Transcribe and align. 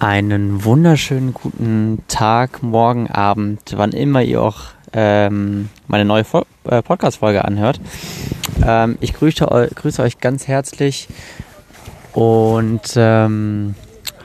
Einen 0.00 0.64
wunderschönen 0.64 1.34
guten 1.34 2.04
Tag, 2.06 2.62
Morgen, 2.62 3.10
Abend, 3.10 3.74
wann 3.74 3.90
immer 3.90 4.22
ihr 4.22 4.40
auch 4.40 4.66
ähm, 4.92 5.70
meine 5.88 6.04
neue 6.04 6.24
äh, 6.66 6.82
Podcast-Folge 6.82 7.44
anhört. 7.44 7.80
Ähm, 8.64 8.96
ich 9.00 9.12
grüße, 9.12 9.70
grüße, 9.74 10.00
euch 10.00 10.20
ganz 10.20 10.46
herzlich 10.46 11.08
und 12.12 12.92
ähm, 12.94 13.74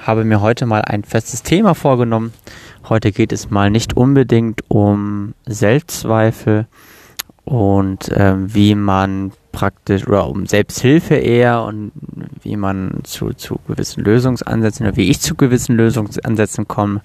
habe 0.05 0.25
mir 0.25 0.41
heute 0.41 0.67
mal 0.67 0.81
ein 0.81 1.03
festes 1.03 1.41
Thema 1.41 1.73
vorgenommen. 1.73 2.33
Heute 2.87 3.11
geht 3.11 3.31
es 3.31 3.49
mal 3.49 3.71
nicht 3.71 3.97
unbedingt 3.97 4.61
um 4.67 5.33
Selbstzweifel 5.47 6.67
und 7.45 8.11
ähm, 8.15 8.53
wie 8.53 8.75
man 8.75 9.31
praktisch 9.53 10.05
oder 10.05 10.27
um 10.27 10.45
Selbsthilfe 10.45 11.15
eher 11.15 11.63
und 11.63 11.93
wie 12.41 12.57
man 12.57 12.99
zu, 13.03 13.29
zu 13.29 13.61
gewissen 13.65 14.03
Lösungsansätzen 14.03 14.85
oder 14.85 14.97
wie 14.97 15.09
ich 15.09 15.21
zu 15.21 15.35
gewissen 15.35 15.77
Lösungsansätzen 15.77 16.67
komme, 16.67 16.99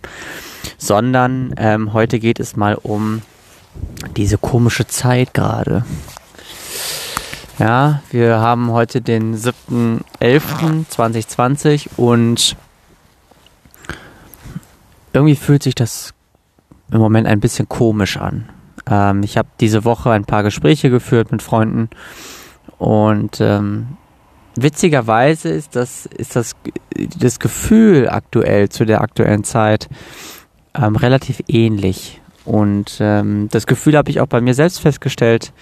sondern 0.76 1.54
ähm, 1.56 1.92
heute 1.92 2.18
geht 2.18 2.40
es 2.40 2.56
mal 2.56 2.74
um 2.74 3.22
diese 4.16 4.38
komische 4.38 4.88
Zeit 4.88 5.34
Ja, 7.60 8.02
wir 8.10 8.40
haben 8.40 8.72
heute 8.72 9.00
den 9.00 9.36
7.11.2020 9.36 11.90
und 11.96 12.56
irgendwie 15.12 15.36
fühlt 15.36 15.62
sich 15.62 15.76
das 15.76 16.12
im 16.90 16.98
Moment 16.98 17.28
ein 17.28 17.40
bisschen 17.40 17.68
komisch 17.68 18.16
an. 18.16 18.48
Ähm, 18.88 19.22
ich 19.22 19.36
habe 19.36 19.48
diese 19.60 19.84
Woche 19.84 20.10
ein 20.10 20.24
paar 20.24 20.42
Gespräche 20.42 20.90
geführt 20.90 21.32
mit 21.32 21.42
Freunden 21.42 21.90
und 22.78 23.40
ähm, 23.40 23.96
witzigerweise 24.56 25.48
ist 25.48 25.76
das, 25.76 26.06
ist 26.06 26.36
das, 26.36 26.54
das 27.18 27.38
Gefühl 27.38 28.08
aktuell 28.08 28.68
zu 28.68 28.84
der 28.84 29.00
aktuellen 29.00 29.44
Zeit 29.44 29.88
ähm, 30.74 30.96
relativ 30.96 31.42
ähnlich. 31.48 32.20
Und 32.44 32.98
ähm, 33.00 33.48
das 33.50 33.66
Gefühl 33.66 33.96
habe 33.96 34.10
ich 34.10 34.20
auch 34.20 34.26
bei 34.26 34.40
mir 34.40 34.54
selbst 34.54 34.80
festgestellt. 34.80 35.52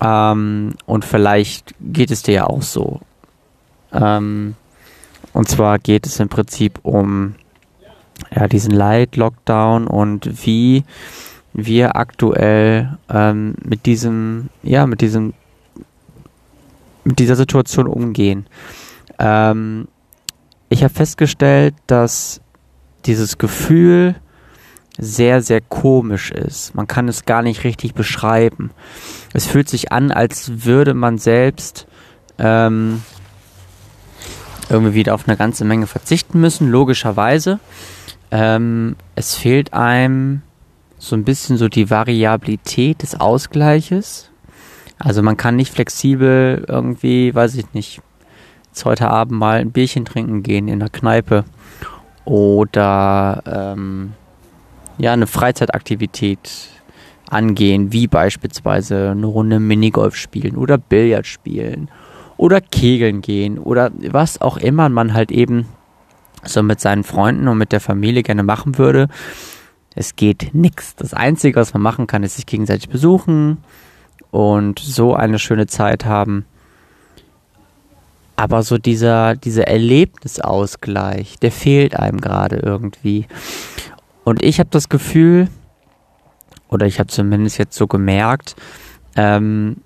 Ähm, 0.00 0.74
und 0.84 1.04
vielleicht 1.04 1.74
geht 1.80 2.10
es 2.10 2.22
dir 2.22 2.34
ja 2.34 2.46
auch 2.46 2.62
so. 2.62 3.00
Ähm, 3.92 4.54
und 5.32 5.48
zwar 5.48 5.78
geht 5.78 6.06
es 6.06 6.20
im 6.20 6.28
Prinzip 6.28 6.78
um 6.82 7.34
ja, 8.34 8.46
diesen 8.48 8.72
Light-Lockdown 8.72 9.86
und 9.86 10.46
wie 10.46 10.84
wir 11.52 11.96
aktuell 11.96 12.98
ähm, 13.10 13.54
mit 13.62 13.86
diesem, 13.86 14.50
ja, 14.62 14.86
mit 14.86 15.00
diesem 15.00 15.34
mit 17.06 17.18
dieser 17.18 17.36
Situation 17.36 17.86
umgehen. 17.86 18.46
Ähm, 19.18 19.88
ich 20.68 20.82
habe 20.82 20.92
festgestellt, 20.92 21.74
dass 21.86 22.40
dieses 23.06 23.38
Gefühl 23.38 24.16
sehr, 24.98 25.42
sehr 25.42 25.60
komisch 25.60 26.30
ist. 26.30 26.74
Man 26.74 26.86
kann 26.86 27.08
es 27.08 27.24
gar 27.24 27.42
nicht 27.42 27.64
richtig 27.64 27.94
beschreiben. 27.94 28.70
Es 29.32 29.46
fühlt 29.46 29.68
sich 29.68 29.92
an, 29.92 30.10
als 30.10 30.64
würde 30.64 30.94
man 30.94 31.18
selbst 31.18 31.86
ähm, 32.38 33.02
irgendwie 34.68 34.94
wieder 34.94 35.14
auf 35.14 35.28
eine 35.28 35.36
ganze 35.36 35.64
Menge 35.64 35.86
verzichten 35.86 36.40
müssen, 36.40 36.70
logischerweise. 36.70 37.60
Ähm, 38.30 38.96
es 39.14 39.34
fehlt 39.34 39.72
einem 39.74 40.42
so 40.98 41.14
ein 41.14 41.24
bisschen 41.24 41.56
so 41.56 41.68
die 41.68 41.90
Variabilität 41.90 43.02
des 43.02 43.20
Ausgleiches. 43.20 44.30
Also 44.98 45.22
man 45.22 45.36
kann 45.36 45.56
nicht 45.56 45.72
flexibel 45.72 46.64
irgendwie, 46.66 47.34
weiß 47.34 47.56
ich 47.56 47.72
nicht, 47.74 48.00
jetzt 48.68 48.84
heute 48.84 49.08
Abend 49.08 49.38
mal 49.38 49.60
ein 49.60 49.72
Bierchen 49.72 50.04
trinken 50.04 50.42
gehen 50.42 50.68
in 50.68 50.80
der 50.80 50.88
Kneipe 50.88 51.44
oder 52.24 53.42
ähm, 53.46 54.12
ja 54.98 55.12
eine 55.12 55.26
Freizeitaktivität 55.26 56.68
angehen, 57.28 57.92
wie 57.92 58.06
beispielsweise 58.06 59.10
eine 59.10 59.26
Runde 59.26 59.60
Minigolf 59.60 60.16
spielen 60.16 60.56
oder 60.56 60.78
Billard 60.78 61.26
spielen 61.26 61.90
oder 62.36 62.60
Kegeln 62.60 63.20
gehen 63.20 63.58
oder 63.58 63.90
was 64.10 64.40
auch 64.40 64.56
immer 64.56 64.88
man 64.88 65.14
halt 65.14 65.30
eben 65.30 65.66
so 66.44 66.62
mit 66.62 66.80
seinen 66.80 67.04
Freunden 67.04 67.48
und 67.48 67.58
mit 67.58 67.72
der 67.72 67.80
Familie 67.80 68.22
gerne 68.22 68.42
machen 68.42 68.78
würde. 68.78 69.08
Es 69.94 70.14
geht 70.16 70.50
nichts. 70.52 70.94
Das 70.94 71.14
Einzige, 71.14 71.58
was 71.58 71.72
man 71.72 71.82
machen 71.82 72.06
kann, 72.06 72.22
ist 72.22 72.36
sich 72.36 72.46
gegenseitig 72.46 72.88
besuchen, 72.88 73.58
und 74.30 74.78
so 74.78 75.14
eine 75.14 75.38
schöne 75.38 75.66
Zeit 75.66 76.04
haben. 76.04 76.44
Aber 78.36 78.62
so 78.62 78.76
dieser, 78.76 79.34
dieser 79.34 79.66
Erlebnisausgleich, 79.66 81.38
der 81.38 81.50
fehlt 81.50 81.98
einem 81.98 82.20
gerade 82.20 82.56
irgendwie. 82.56 83.26
Und 84.24 84.42
ich 84.42 84.58
habe 84.58 84.68
das 84.70 84.88
Gefühl, 84.88 85.48
oder 86.68 86.86
ich 86.86 86.98
habe 86.98 87.08
zumindest 87.08 87.58
jetzt 87.58 87.76
so 87.76 87.86
gemerkt, 87.86 88.56
ähm, 89.16 89.78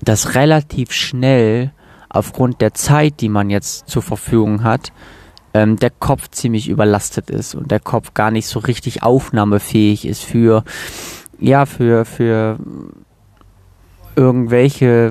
dass 0.00 0.34
relativ 0.34 0.92
schnell 0.92 1.72
aufgrund 2.08 2.60
der 2.60 2.72
Zeit, 2.74 3.20
die 3.20 3.28
man 3.28 3.50
jetzt 3.50 3.88
zur 3.88 4.02
Verfügung 4.02 4.64
hat, 4.64 4.92
ähm, 5.52 5.76
der 5.76 5.90
Kopf 5.90 6.28
ziemlich 6.30 6.68
überlastet 6.68 7.30
ist 7.30 7.54
und 7.54 7.70
der 7.70 7.80
Kopf 7.80 8.14
gar 8.14 8.30
nicht 8.30 8.46
so 8.46 8.60
richtig 8.60 9.02
aufnahmefähig 9.02 10.06
ist 10.06 10.22
für 10.22 10.64
ja, 11.40 11.66
für, 11.66 12.04
für 12.04 12.58
irgendwelche, 14.16 15.10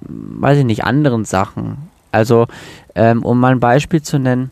weiß 0.00 0.58
ich 0.58 0.64
nicht, 0.64 0.84
anderen 0.84 1.24
Sachen. 1.24 1.90
Also, 2.12 2.46
ähm, 2.94 3.24
um 3.24 3.38
mal 3.38 3.52
ein 3.52 3.60
Beispiel 3.60 4.02
zu 4.02 4.18
nennen, 4.18 4.50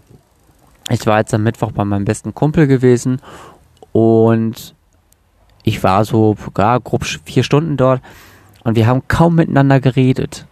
ich 0.90 1.06
war 1.06 1.18
jetzt 1.18 1.34
am 1.34 1.42
Mittwoch 1.42 1.72
bei 1.72 1.84
meinem 1.84 2.04
besten 2.04 2.34
Kumpel 2.34 2.66
gewesen 2.66 3.20
und 3.92 4.74
ich 5.64 5.82
war 5.82 6.04
so 6.04 6.36
ja, 6.56 6.78
grob 6.78 7.04
vier 7.04 7.42
Stunden 7.42 7.76
dort 7.76 8.00
und 8.62 8.76
wir 8.76 8.86
haben 8.86 9.02
kaum 9.08 9.34
miteinander 9.34 9.80
geredet. 9.80 10.46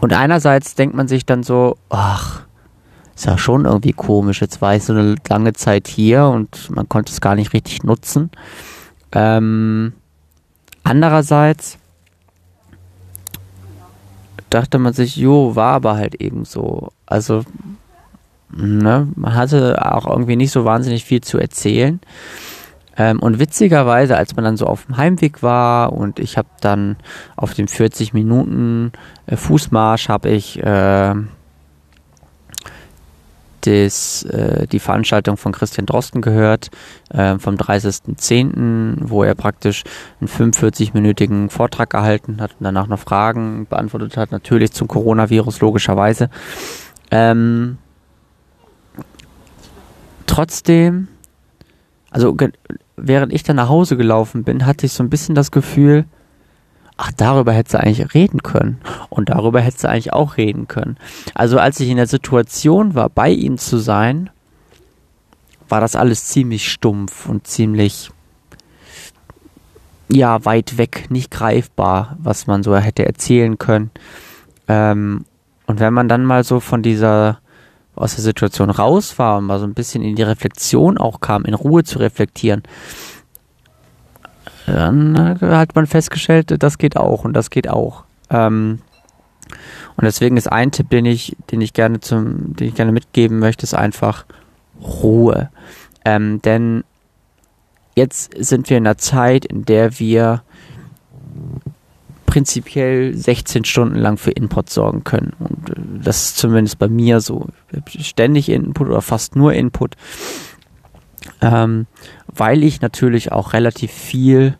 Und 0.00 0.12
einerseits 0.12 0.74
denkt 0.74 0.94
man 0.94 1.08
sich 1.08 1.26
dann 1.26 1.42
so, 1.42 1.76
ach, 1.88 2.45
ist 3.16 3.24
ja 3.24 3.38
schon 3.38 3.64
irgendwie 3.64 3.94
komisch. 3.94 4.42
Jetzt 4.42 4.60
war 4.60 4.76
ich 4.76 4.84
so 4.84 4.92
eine 4.92 5.16
lange 5.28 5.54
Zeit 5.54 5.88
hier 5.88 6.26
und 6.26 6.70
man 6.70 6.88
konnte 6.88 7.10
es 7.10 7.22
gar 7.22 7.34
nicht 7.34 7.54
richtig 7.54 7.82
nutzen. 7.82 8.30
Ähm, 9.10 9.94
andererseits 10.84 11.78
dachte 14.50 14.78
man 14.78 14.92
sich, 14.92 15.16
jo, 15.16 15.56
war 15.56 15.72
aber 15.72 15.96
halt 15.96 16.16
eben 16.16 16.44
so. 16.44 16.90
Also, 17.06 17.42
ne, 18.54 19.08
man 19.16 19.34
hatte 19.34 19.92
auch 19.92 20.06
irgendwie 20.06 20.36
nicht 20.36 20.52
so 20.52 20.66
wahnsinnig 20.66 21.04
viel 21.04 21.22
zu 21.22 21.38
erzählen. 21.38 22.00
Ähm, 22.98 23.20
und 23.20 23.38
witzigerweise, 23.38 24.16
als 24.16 24.36
man 24.36 24.44
dann 24.44 24.56
so 24.58 24.66
auf 24.66 24.84
dem 24.84 24.98
Heimweg 24.98 25.42
war 25.42 25.92
und 25.94 26.18
ich 26.18 26.36
habe 26.36 26.48
dann 26.60 26.96
auf 27.34 27.54
dem 27.54 27.68
40 27.68 28.12
Minuten 28.12 28.92
äh, 29.26 29.36
Fußmarsch 29.36 30.08
habe 30.08 30.28
ich 30.30 30.62
äh, 30.62 31.14
das, 33.66 34.22
äh, 34.24 34.66
die 34.66 34.78
Veranstaltung 34.78 35.36
von 35.36 35.52
Christian 35.52 35.86
Drosten 35.86 36.22
gehört, 36.22 36.70
äh, 37.10 37.38
vom 37.38 37.56
30.10., 37.56 38.96
wo 39.00 39.22
er 39.22 39.34
praktisch 39.34 39.84
einen 40.20 40.28
45-minütigen 40.28 41.50
Vortrag 41.50 41.90
gehalten 41.90 42.40
hat 42.40 42.52
und 42.52 42.64
danach 42.64 42.86
noch 42.86 43.00
Fragen 43.00 43.66
beantwortet 43.66 44.16
hat, 44.16 44.32
natürlich 44.32 44.72
zum 44.72 44.88
Coronavirus 44.88 45.60
logischerweise. 45.60 46.30
Ähm, 47.10 47.78
trotzdem, 50.26 51.08
also 52.10 52.36
während 52.96 53.32
ich 53.32 53.42
dann 53.42 53.56
nach 53.56 53.68
Hause 53.68 53.96
gelaufen 53.96 54.44
bin, 54.44 54.66
hatte 54.66 54.86
ich 54.86 54.92
so 54.92 55.02
ein 55.02 55.10
bisschen 55.10 55.34
das 55.34 55.50
Gefühl, 55.50 56.04
ach, 56.96 57.12
darüber 57.16 57.52
hätte 57.52 57.72
sie 57.72 57.80
eigentlich 57.80 58.14
reden 58.14 58.42
können. 58.42 58.80
Und 59.08 59.28
darüber 59.28 59.60
hätte 59.60 59.80
sie 59.80 59.88
eigentlich 59.88 60.12
auch 60.12 60.36
reden 60.36 60.68
können. 60.68 60.96
Also 61.34 61.58
als 61.58 61.80
ich 61.80 61.88
in 61.88 61.96
der 61.96 62.06
Situation 62.06 62.94
war, 62.94 63.08
bei 63.08 63.30
ihm 63.30 63.58
zu 63.58 63.78
sein, 63.78 64.30
war 65.68 65.80
das 65.80 65.96
alles 65.96 66.26
ziemlich 66.26 66.70
stumpf 66.70 67.28
und 67.28 67.46
ziemlich, 67.46 68.10
ja, 70.08 70.44
weit 70.44 70.78
weg, 70.78 71.06
nicht 71.10 71.30
greifbar, 71.30 72.16
was 72.20 72.46
man 72.46 72.62
so 72.62 72.76
hätte 72.76 73.04
erzählen 73.04 73.58
können. 73.58 73.90
Ähm, 74.68 75.24
und 75.66 75.80
wenn 75.80 75.92
man 75.92 76.08
dann 76.08 76.24
mal 76.24 76.44
so 76.44 76.60
von 76.60 76.82
dieser, 76.82 77.40
aus 77.96 78.14
der 78.14 78.22
Situation 78.22 78.70
raus 78.70 79.18
war 79.18 79.38
und 79.38 79.46
mal 79.46 79.58
so 79.58 79.66
ein 79.66 79.74
bisschen 79.74 80.02
in 80.02 80.14
die 80.14 80.22
Reflexion 80.22 80.98
auch 80.98 81.20
kam, 81.20 81.44
in 81.44 81.54
Ruhe 81.54 81.82
zu 81.82 81.98
reflektieren, 81.98 82.62
dann 84.66 85.38
hat 85.40 85.74
man 85.74 85.86
festgestellt, 85.86 86.54
das 86.58 86.78
geht 86.78 86.96
auch 86.96 87.24
und 87.24 87.32
das 87.32 87.50
geht 87.50 87.68
auch. 87.68 88.04
Ähm, 88.30 88.80
und 89.96 90.04
deswegen 90.04 90.36
ist 90.36 90.50
ein 90.50 90.72
Tipp, 90.72 90.90
den 90.90 91.06
ich, 91.06 91.36
den 91.50 91.60
ich 91.60 91.72
gerne 91.72 92.00
zum, 92.00 92.54
den 92.56 92.68
ich 92.68 92.74
gerne 92.74 92.92
mitgeben 92.92 93.38
möchte, 93.38 93.64
ist 93.64 93.74
einfach 93.74 94.26
Ruhe. 94.80 95.50
Ähm, 96.04 96.42
denn 96.42 96.84
jetzt 97.94 98.32
sind 98.36 98.68
wir 98.68 98.76
in 98.76 98.86
einer 98.86 98.98
Zeit, 98.98 99.44
in 99.44 99.64
der 99.64 99.98
wir 99.98 100.42
prinzipiell 102.26 103.14
16 103.14 103.64
Stunden 103.64 103.96
lang 103.96 104.18
für 104.18 104.30
Input 104.30 104.68
sorgen 104.68 105.04
können. 105.04 105.32
Und 105.38 105.70
äh, 105.70 105.74
das 106.02 106.24
ist 106.24 106.36
zumindest 106.36 106.78
bei 106.78 106.88
mir 106.88 107.20
so. 107.20 107.46
Ständig 107.98 108.50
Input 108.50 108.88
oder 108.88 109.00
fast 109.00 109.36
nur 109.36 109.54
Input. 109.54 109.96
Ähm, 111.46 111.86
weil 112.26 112.64
ich 112.64 112.80
natürlich 112.80 113.32
auch 113.32 113.52
relativ 113.52 113.92
viel 113.92 114.56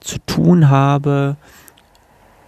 zu 0.00 0.18
tun 0.26 0.70
habe 0.70 1.36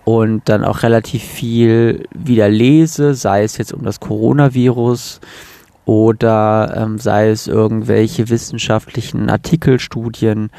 und 0.04 0.48
dann 0.48 0.64
auch 0.64 0.82
relativ 0.82 1.22
viel 1.22 2.04
wieder 2.14 2.48
lese, 2.48 3.14
sei 3.14 3.44
es 3.44 3.58
jetzt 3.58 3.72
um 3.72 3.82
das 3.82 4.00
Coronavirus 4.00 5.20
oder 5.84 6.74
ähm, 6.76 6.98
sei 6.98 7.30
es 7.30 7.48
irgendwelche 7.48 8.30
wissenschaftlichen 8.30 9.28
Artikelstudien 9.28 10.50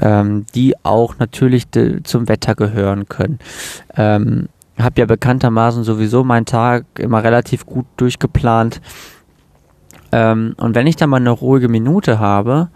ähm, 0.00 0.46
die 0.54 0.74
auch 0.82 1.18
natürlich 1.18 1.66
zum 2.04 2.28
Wetter 2.28 2.54
gehören 2.54 3.08
können. 3.08 3.38
Ähm, 3.96 4.48
habe 4.78 5.00
ja 5.00 5.06
bekanntermaßen 5.06 5.84
sowieso 5.84 6.22
meinen 6.22 6.44
Tag 6.44 6.84
immer 6.98 7.24
relativ 7.24 7.64
gut 7.64 7.86
durchgeplant. 7.96 8.80
Ähm, 10.16 10.54
und 10.56 10.74
wenn 10.74 10.86
ich 10.86 10.96
dann 10.96 11.10
mal 11.10 11.18
eine 11.18 11.30
ruhige 11.30 11.68
Minute 11.68 12.18
habe, 12.18 12.68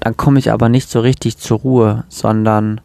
dann 0.00 0.16
komme 0.16 0.40
ich 0.40 0.50
aber 0.50 0.68
nicht 0.68 0.90
so 0.90 0.98
richtig 0.98 1.38
zur 1.38 1.60
Ruhe, 1.60 2.04
sondern 2.08 2.80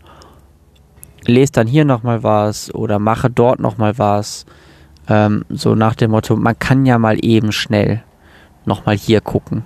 lese 1.26 1.54
dann 1.54 1.66
hier 1.66 1.86
nochmal 1.86 2.22
was 2.22 2.72
oder 2.76 3.00
mache 3.00 3.32
dort 3.32 3.60
nochmal 3.60 3.98
was. 3.98 4.46
Ähm, 5.08 5.44
so 5.50 5.74
nach 5.74 5.96
dem 5.96 6.12
Motto, 6.12 6.36
man 6.36 6.60
kann 6.60 6.86
ja 6.86 7.00
mal 7.00 7.18
eben 7.26 7.52
schnell 7.52 8.04
nochmal 8.66 8.96
hier 8.96 9.22
gucken. 9.22 9.64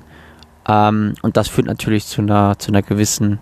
Ähm, 0.65 1.15
und 1.21 1.35
das 1.35 1.49
führt 1.49 1.67
natürlich 1.67 2.05
zu 2.05 2.21
einer, 2.21 2.57
zu 2.59 2.71
einer 2.71 2.81
gewissen 2.81 3.39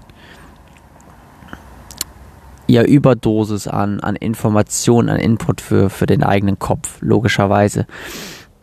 ja, 2.65 2.81
Überdosis 2.81 3.67
an, 3.67 3.99
an 3.99 4.15
Informationen, 4.15 5.09
an 5.09 5.19
Input 5.19 5.61
für, 5.61 5.91
für 5.91 6.07
den 6.07 6.23
eigenen 6.23 6.57
Kopf, 6.57 6.97
logischerweise. 7.01 7.85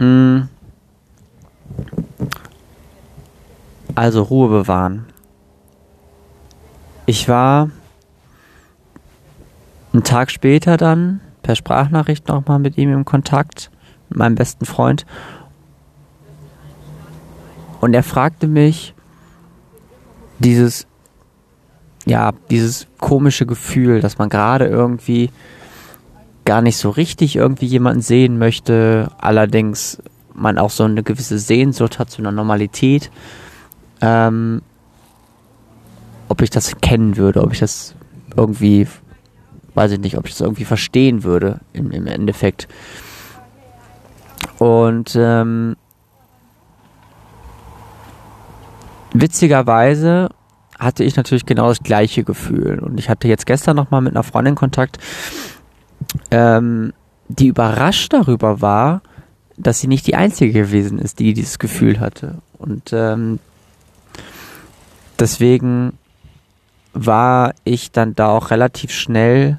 Mhm. 0.00 0.48
Also 3.94 4.22
Ruhe 4.22 4.48
bewahren. 4.48 5.06
Ich 7.06 7.28
war 7.28 7.70
einen 9.92 10.04
Tag 10.04 10.30
später 10.30 10.76
dann 10.76 11.20
per 11.42 11.56
Sprachnachricht 11.56 12.28
nochmal 12.28 12.58
mit 12.58 12.76
ihm 12.76 12.92
im 12.92 13.04
Kontakt, 13.04 13.70
mit 14.08 14.18
meinem 14.18 14.34
besten 14.34 14.66
Freund. 14.66 15.06
Und 17.80 17.94
er 17.94 18.02
fragte 18.02 18.48
mich, 18.48 18.94
dieses, 20.40 20.86
ja, 22.04 22.32
dieses 22.50 22.86
komische 22.98 23.46
Gefühl, 23.46 24.00
dass 24.00 24.18
man 24.18 24.28
gerade 24.28 24.66
irgendwie 24.66 25.30
gar 26.44 26.62
nicht 26.62 26.76
so 26.76 26.90
richtig 26.90 27.36
irgendwie 27.36 27.66
jemanden 27.66 28.02
sehen 28.02 28.38
möchte, 28.38 29.10
allerdings 29.18 30.02
man 30.36 30.58
auch 30.58 30.70
so 30.70 30.84
eine 30.84 31.02
gewisse 31.02 31.38
Sehnsucht 31.38 31.98
hat 31.98 32.10
zu 32.10 32.22
einer 32.22 32.32
Normalität, 32.32 33.10
ähm, 34.00 34.62
ob 36.28 36.42
ich 36.42 36.50
das 36.50 36.80
kennen 36.80 37.16
würde, 37.16 37.42
ob 37.42 37.52
ich 37.52 37.60
das 37.60 37.94
irgendwie, 38.36 38.86
weiß 39.74 39.92
ich 39.92 40.00
nicht, 40.00 40.18
ob 40.18 40.26
ich 40.26 40.32
das 40.32 40.40
irgendwie 40.40 40.64
verstehen 40.64 41.24
würde 41.24 41.60
im, 41.72 41.90
im 41.90 42.06
Endeffekt. 42.06 42.68
Und 44.58 45.16
ähm, 45.16 45.76
Witzigerweise 49.20 50.28
hatte 50.78 51.04
ich 51.04 51.16
natürlich 51.16 51.46
genau 51.46 51.68
das 51.68 51.80
gleiche 51.80 52.24
Gefühl. 52.24 52.78
Und 52.80 52.98
ich 52.98 53.08
hatte 53.08 53.28
jetzt 53.28 53.46
gestern 53.46 53.76
nochmal 53.76 54.02
mit 54.02 54.14
einer 54.14 54.22
Freundin 54.22 54.54
Kontakt, 54.54 54.98
ähm, 56.30 56.92
die 57.28 57.46
überrascht 57.46 58.12
darüber 58.12 58.60
war, 58.60 59.02
dass 59.56 59.80
sie 59.80 59.88
nicht 59.88 60.06
die 60.06 60.16
Einzige 60.16 60.52
gewesen 60.52 60.98
ist, 60.98 61.18
die 61.18 61.32
dieses 61.34 61.58
Gefühl 61.58 62.00
hatte. 62.00 62.36
Und 62.58 62.92
ähm, 62.92 63.38
deswegen 65.18 65.92
war 66.92 67.54
ich 67.64 67.90
dann 67.92 68.14
da 68.14 68.28
auch 68.28 68.50
relativ 68.50 68.90
schnell, 68.90 69.58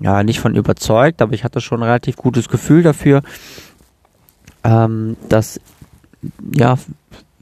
ja, 0.00 0.22
nicht 0.22 0.40
von 0.40 0.54
überzeugt, 0.54 1.22
aber 1.22 1.32
ich 1.32 1.44
hatte 1.44 1.60
schon 1.60 1.80
ein 1.80 1.84
relativ 1.84 2.16
gutes 2.16 2.48
Gefühl 2.48 2.82
dafür, 2.82 3.22
ähm, 4.62 5.16
dass 5.28 5.60
ja 6.54 6.76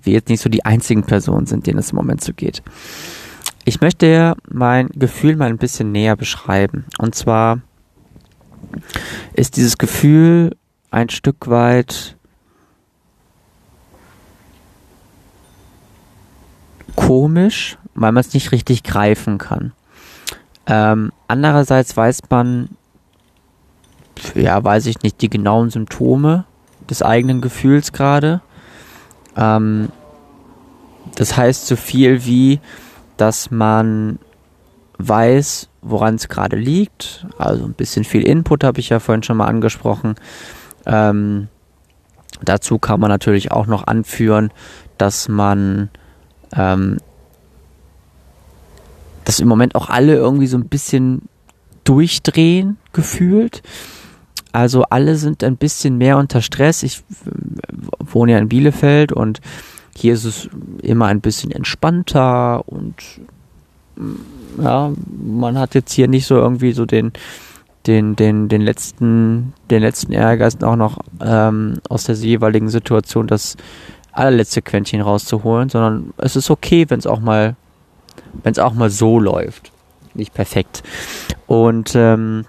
wir 0.02 0.12
jetzt 0.12 0.28
nicht 0.28 0.42
so 0.42 0.48
die 0.48 0.64
einzigen 0.64 1.04
Personen 1.04 1.46
sind, 1.46 1.66
denen 1.66 1.78
es 1.78 1.90
im 1.90 1.96
Moment 1.96 2.22
so 2.22 2.32
geht. 2.32 2.62
Ich 3.64 3.80
möchte 3.80 4.34
mein 4.50 4.88
Gefühl 4.88 5.36
mal 5.36 5.48
ein 5.48 5.58
bisschen 5.58 5.92
näher 5.92 6.16
beschreiben. 6.16 6.86
Und 6.98 7.14
zwar 7.14 7.60
ist 9.34 9.56
dieses 9.56 9.78
Gefühl 9.78 10.56
ein 10.92 11.08
Stück 11.08 11.48
weit 11.48 12.16
komisch, 16.94 17.78
weil 17.94 18.12
man 18.12 18.20
es 18.20 18.34
nicht 18.34 18.52
richtig 18.52 18.84
greifen 18.84 19.38
kann. 19.38 19.72
Ähm, 20.66 21.10
andererseits 21.26 21.96
weiß 21.96 22.20
man, 22.28 22.68
ja, 24.34 24.62
weiß 24.62 24.86
ich 24.86 25.02
nicht, 25.02 25.20
die 25.22 25.30
genauen 25.30 25.70
Symptome 25.70 26.44
des 26.88 27.02
eigenen 27.02 27.40
Gefühls 27.40 27.92
gerade. 27.92 28.42
Ähm, 29.34 29.88
das 31.14 31.36
heißt 31.36 31.66
so 31.66 31.74
viel 31.74 32.26
wie, 32.26 32.60
dass 33.16 33.50
man 33.50 34.18
weiß, 34.98 35.70
woran 35.80 36.16
es 36.16 36.28
gerade 36.28 36.56
liegt. 36.56 37.26
Also 37.38 37.64
ein 37.64 37.72
bisschen 37.72 38.04
viel 38.04 38.22
Input 38.22 38.62
habe 38.62 38.78
ich 38.78 38.90
ja 38.90 39.00
vorhin 39.00 39.22
schon 39.22 39.38
mal 39.38 39.46
angesprochen. 39.46 40.16
Ähm, 40.86 41.48
dazu 42.42 42.78
kann 42.78 43.00
man 43.00 43.10
natürlich 43.10 43.52
auch 43.52 43.66
noch 43.66 43.86
anführen, 43.86 44.50
dass 44.98 45.28
man 45.28 45.90
ähm, 46.54 46.98
dass 49.24 49.40
im 49.40 49.48
Moment 49.48 49.74
auch 49.74 49.88
alle 49.88 50.14
irgendwie 50.14 50.46
so 50.46 50.56
ein 50.56 50.68
bisschen 50.68 51.22
durchdrehen 51.84 52.76
gefühlt. 52.92 53.62
Also 54.52 54.82
alle 54.84 55.16
sind 55.16 55.42
ein 55.42 55.56
bisschen 55.56 55.96
mehr 55.96 56.18
unter 56.18 56.42
Stress. 56.42 56.82
Ich 56.82 57.02
wohne 57.98 58.32
ja 58.32 58.38
in 58.38 58.48
Bielefeld 58.48 59.12
und 59.12 59.40
hier 59.96 60.14
ist 60.14 60.24
es 60.24 60.48
immer 60.82 61.06
ein 61.06 61.20
bisschen 61.20 61.50
entspannter 61.50 62.66
und 62.68 62.94
ja, 64.60 64.92
man 65.06 65.58
hat 65.58 65.74
jetzt 65.74 65.92
hier 65.92 66.08
nicht 66.08 66.26
so 66.26 66.36
irgendwie 66.36 66.72
so 66.72 66.86
den 66.86 67.12
den 67.86 68.16
den 68.16 68.48
den 68.48 68.62
letzten 68.62 69.52
den 69.70 69.82
letzten 69.82 70.12
Ehrgeiz 70.12 70.62
auch 70.62 70.76
noch 70.76 70.98
ähm, 71.20 71.80
aus 71.88 72.04
der 72.04 72.14
jeweiligen 72.14 72.68
Situation 72.68 73.26
das 73.26 73.56
allerletzte 74.12 74.62
Quäntchen 74.62 75.00
rauszuholen, 75.00 75.68
sondern 75.68 76.12
es 76.18 76.36
ist 76.36 76.50
okay, 76.50 76.86
wenn 76.88 76.98
es 76.98 77.06
auch 77.06 77.20
mal 77.20 77.56
wenn 78.42 78.52
es 78.52 78.58
auch 78.58 78.74
mal 78.74 78.90
so 78.90 79.18
läuft, 79.18 79.72
nicht 80.14 80.34
perfekt. 80.34 80.82
Und 81.46 81.94
ähm, 81.94 82.44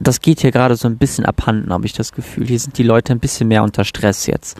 das 0.00 0.20
geht 0.20 0.40
hier 0.40 0.50
gerade 0.50 0.76
so 0.76 0.88
ein 0.88 0.98
bisschen 0.98 1.24
abhanden, 1.24 1.72
habe 1.72 1.86
ich 1.86 1.92
das 1.92 2.12
Gefühl. 2.12 2.46
Hier 2.46 2.58
sind 2.58 2.76
die 2.78 2.82
Leute 2.82 3.12
ein 3.12 3.20
bisschen 3.20 3.48
mehr 3.48 3.62
unter 3.62 3.84
Stress 3.84 4.26
jetzt. 4.26 4.58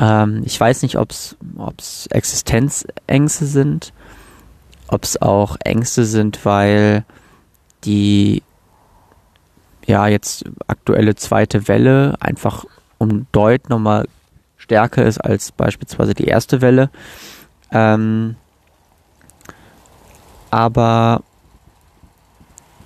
Ähm, 0.00 0.42
ich 0.44 0.58
weiß 0.58 0.82
nicht, 0.82 0.96
ob 0.96 1.10
es 1.10 2.06
Existenzängste 2.10 3.46
sind, 3.46 3.92
ob 4.88 5.04
es 5.04 5.20
auch 5.20 5.56
Ängste 5.64 6.04
sind, 6.04 6.44
weil 6.44 7.04
die 7.84 8.42
ja 9.88 10.06
jetzt 10.06 10.44
aktuelle 10.66 11.16
zweite 11.16 11.66
Welle 11.66 12.14
einfach 12.20 12.64
um 12.98 13.26
Deut 13.32 13.68
nochmal 13.68 14.06
stärker 14.56 15.04
ist 15.04 15.18
als 15.18 15.50
beispielsweise 15.50 16.14
die 16.14 16.26
erste 16.26 16.60
Welle. 16.60 16.90
Ähm, 17.72 18.36
aber 20.50 21.22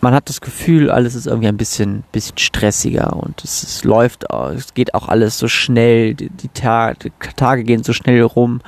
man 0.01 0.15
hat 0.15 0.29
das 0.29 0.41
Gefühl, 0.41 0.91
alles 0.91 1.15
ist 1.15 1.27
irgendwie 1.27 1.49
ein 1.49 1.57
bisschen, 1.57 2.05
bisschen 2.13 2.39
stressiger 2.39 3.17
und 3.17 3.43
es, 3.45 3.63
es 3.63 3.85
läuft, 3.85 4.25
es 4.55 4.75
geht 4.75 4.95
auch 4.95 5.09
alles 5.09 5.39
so 5.39 5.49
schnell, 5.49 6.15
die, 6.15 6.29
die, 6.29 6.49
Ta 6.49 6.95
die 6.95 7.13
Tage 7.37 7.65
gehen 7.65 7.85
so 7.85 7.93
schnell 7.93 8.23
rum. 8.23 8.61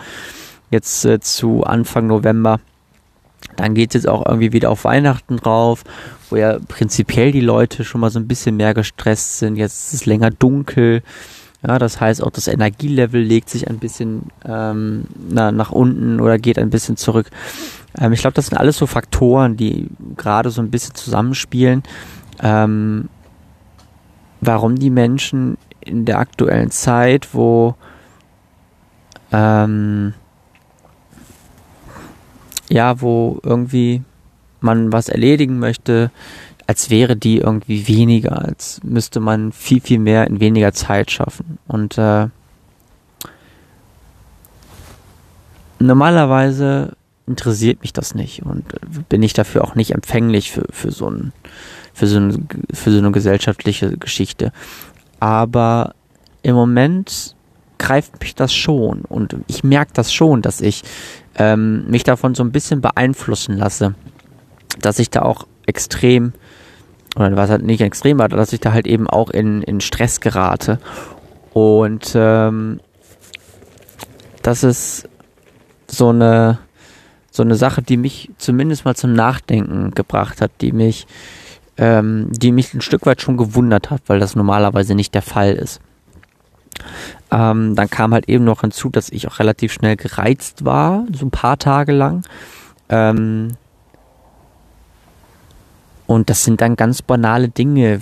Jetzt 0.70 1.04
äh, 1.04 1.20
zu 1.20 1.64
Anfang 1.64 2.06
November. 2.06 2.60
Dann 3.56 3.74
geht 3.74 3.90
es 3.90 4.02
jetzt 4.02 4.08
auch 4.08 4.24
irgendwie 4.26 4.52
wieder 4.52 4.70
auf 4.70 4.84
Weihnachten 4.84 5.36
drauf, 5.36 5.84
wo 6.30 6.36
ja 6.36 6.58
prinzipiell 6.66 7.32
die 7.32 7.40
Leute 7.40 7.84
schon 7.84 8.00
mal 8.00 8.10
so 8.10 8.18
ein 8.18 8.28
bisschen 8.28 8.56
mehr 8.56 8.74
gestresst 8.74 9.38
sind. 9.38 9.56
Jetzt 9.56 9.86
ist 9.86 9.94
es 9.94 10.06
länger 10.06 10.30
dunkel. 10.30 11.02
Ja, 11.66 11.78
das 11.78 12.00
heißt 12.00 12.22
auch 12.22 12.30
das 12.30 12.46
Energielevel 12.46 13.22
legt 13.22 13.48
sich 13.48 13.68
ein 13.68 13.78
bisschen 13.78 14.24
ähm, 14.44 15.04
na, 15.30 15.50
nach 15.50 15.70
unten 15.70 16.20
oder 16.20 16.38
geht 16.38 16.58
ein 16.58 16.70
bisschen 16.70 16.96
zurück. 16.96 17.30
Ähm, 17.98 18.12
ich 18.12 18.20
glaube, 18.20 18.34
das 18.34 18.46
sind 18.46 18.58
alles 18.58 18.76
so 18.76 18.86
Faktoren, 18.86 19.56
die 19.56 19.88
gerade 20.16 20.50
so 20.50 20.60
ein 20.60 20.70
bisschen 20.70 20.94
zusammenspielen, 20.94 21.82
ähm, 22.42 23.08
warum 24.42 24.76
die 24.76 24.90
Menschen 24.90 25.56
in 25.80 26.04
der 26.04 26.18
aktuellen 26.18 26.70
Zeit, 26.70 27.28
wo 27.32 27.76
ähm, 29.32 30.12
ja, 32.74 33.00
wo 33.00 33.38
irgendwie 33.44 34.02
man 34.60 34.92
was 34.92 35.08
erledigen 35.08 35.60
möchte, 35.60 36.10
als 36.66 36.90
wäre 36.90 37.14
die 37.16 37.38
irgendwie 37.38 37.86
weniger, 37.86 38.44
als 38.44 38.80
müsste 38.82 39.20
man 39.20 39.52
viel, 39.52 39.80
viel 39.80 40.00
mehr 40.00 40.26
in 40.26 40.40
weniger 40.40 40.72
Zeit 40.72 41.12
schaffen. 41.12 41.58
Und 41.68 41.96
äh, 41.98 42.26
normalerweise 45.78 46.96
interessiert 47.28 47.82
mich 47.82 47.92
das 47.92 48.16
nicht 48.16 48.42
und 48.42 48.64
bin 49.08 49.22
ich 49.22 49.34
dafür 49.34 49.62
auch 49.62 49.76
nicht 49.76 49.92
empfänglich 49.92 50.50
für, 50.50 50.66
für, 50.70 50.90
so, 50.90 51.08
ein, 51.08 51.32
für, 51.92 52.08
so, 52.08 52.18
ein, 52.18 52.48
für 52.72 52.90
so 52.90 52.98
eine 52.98 53.12
gesellschaftliche 53.12 53.96
Geschichte. 53.98 54.52
Aber 55.20 55.94
im 56.42 56.56
Moment 56.56 57.36
greift 57.78 58.20
mich 58.20 58.34
das 58.34 58.54
schon 58.54 59.02
und 59.02 59.36
ich 59.46 59.64
merke 59.64 59.92
das 59.94 60.12
schon, 60.12 60.42
dass 60.42 60.60
ich 60.60 60.82
ähm, 61.36 61.88
mich 61.88 62.04
davon 62.04 62.34
so 62.34 62.42
ein 62.42 62.52
bisschen 62.52 62.80
beeinflussen 62.80 63.56
lasse, 63.56 63.94
dass 64.80 64.98
ich 64.98 65.10
da 65.10 65.22
auch 65.22 65.46
extrem 65.66 66.32
oder 67.16 67.34
was 67.36 67.50
halt 67.50 67.62
nicht 67.62 67.80
extrem 67.80 68.18
war, 68.18 68.28
dass 68.28 68.52
ich 68.52 68.60
da 68.60 68.72
halt 68.72 68.86
eben 68.86 69.08
auch 69.08 69.30
in, 69.30 69.62
in 69.62 69.80
Stress 69.80 70.20
gerate 70.20 70.78
und 71.52 72.12
ähm, 72.14 72.80
das 74.42 74.62
ist 74.62 75.08
so 75.88 76.10
eine 76.10 76.58
so 77.34 77.42
eine 77.42 77.56
Sache, 77.56 77.82
die 77.82 77.96
mich 77.96 78.30
zumindest 78.38 78.84
mal 78.84 78.94
zum 78.94 79.12
Nachdenken 79.12 79.90
gebracht 79.90 80.40
hat, 80.40 80.52
die 80.60 80.70
mich, 80.70 81.08
ähm, 81.76 82.28
die 82.30 82.52
mich 82.52 82.72
ein 82.72 82.80
Stück 82.80 83.06
weit 83.06 83.20
schon 83.20 83.36
gewundert 83.36 83.90
hat, 83.90 84.02
weil 84.06 84.20
das 84.20 84.36
normalerweise 84.36 84.94
nicht 84.94 85.14
der 85.14 85.22
Fall 85.22 85.54
ist. 85.54 85.80
Ähm, 87.30 87.74
dann 87.74 87.90
kam 87.90 88.12
halt 88.12 88.28
eben 88.28 88.44
noch 88.44 88.62
hinzu, 88.62 88.88
dass 88.90 89.10
ich 89.10 89.28
auch 89.28 89.38
relativ 89.38 89.72
schnell 89.72 89.96
gereizt 89.96 90.64
war, 90.64 91.04
so 91.12 91.26
ein 91.26 91.30
paar 91.30 91.58
Tage 91.58 91.92
lang. 91.92 92.22
Ähm, 92.88 93.56
und 96.06 96.28
das 96.30 96.44
sind 96.44 96.60
dann 96.60 96.76
ganz 96.76 97.02
banale 97.02 97.48
Dinge, 97.48 98.00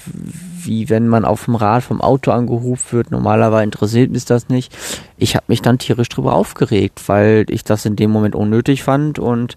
wie 0.65 0.89
wenn 0.91 1.09
man 1.09 1.25
auf 1.25 1.45
dem 1.45 1.55
Rad 1.55 1.83
vom 1.85 2.01
Auto 2.01 2.31
angerufen 2.31 2.93
wird. 2.93 3.11
Normalerweise 3.11 3.65
interessiert 3.65 4.11
mich 4.11 4.25
das 4.25 4.49
nicht. 4.49 4.77
Ich 5.17 5.37
habe 5.37 5.45
mich 5.49 5.62
dann 5.62 5.79
tierisch 5.79 6.09
drüber 6.09 6.35
aufgeregt, 6.35 7.03
weil 7.07 7.47
ich 7.49 7.65
das 7.65 7.85
in 7.85 7.97
dem 7.97 8.11
Moment 8.11 8.35
unnötig 8.35 8.83
fand 8.83 9.19
und 9.19 9.57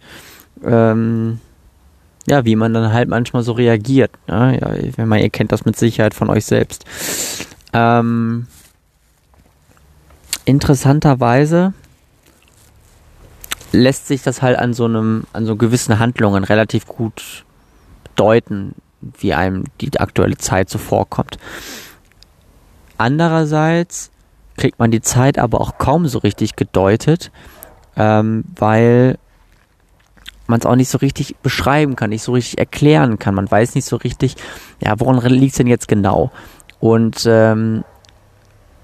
ähm, 0.63 1.39
ja, 2.27 2.45
wie 2.45 2.55
man 2.55 2.73
dann 2.73 2.93
halt 2.93 3.09
manchmal 3.09 3.43
so 3.43 3.51
reagiert. 3.51 4.11
Ne? 4.27 4.59
Ja, 4.59 4.71
wenn 4.95 5.07
man, 5.07 5.19
ihr 5.19 5.29
kennt 5.29 5.51
das 5.51 5.65
mit 5.65 5.77
Sicherheit 5.77 6.13
von 6.13 6.29
euch 6.29 6.45
selbst. 6.45 6.85
Ähm, 7.73 8.47
interessanterweise 10.45 11.73
lässt 13.71 14.07
sich 14.07 14.23
das 14.23 14.41
halt 14.41 14.57
an 14.57 14.73
so 14.73 14.85
einem, 14.85 15.25
an 15.33 15.45
so 15.45 15.55
gewissen 15.55 15.99
Handlungen 15.99 16.43
relativ 16.43 16.85
gut 16.85 17.43
deuten, 18.15 18.75
wie 19.01 19.33
einem 19.33 19.65
die 19.81 19.99
aktuelle 19.99 20.37
Zeit 20.37 20.69
so 20.69 20.77
vorkommt. 20.77 21.37
Andererseits 22.97 24.11
kriegt 24.57 24.79
man 24.79 24.91
die 24.91 25.01
Zeit 25.01 25.37
aber 25.37 25.59
auch 25.59 25.77
kaum 25.77 26.07
so 26.07 26.19
richtig 26.19 26.55
gedeutet, 26.55 27.31
ähm, 27.97 28.45
weil 28.55 29.17
man 30.47 30.59
es 30.59 30.65
auch 30.65 30.75
nicht 30.75 30.89
so 30.89 30.99
richtig 30.99 31.35
beschreiben 31.41 31.95
kann, 31.95 32.11
nicht 32.11 32.23
so 32.23 32.33
richtig 32.33 32.57
erklären 32.57 33.19
kann. 33.19 33.35
Man 33.35 33.49
weiß 33.49 33.75
nicht 33.75 33.85
so 33.85 33.97
richtig, 33.97 34.35
ja, 34.79 34.97
woran 34.99 35.19
liegt 35.25 35.53
es 35.53 35.57
denn 35.57 35.67
jetzt 35.67 35.87
genau? 35.87 36.31
Und 36.79 37.25
ähm, 37.27 37.83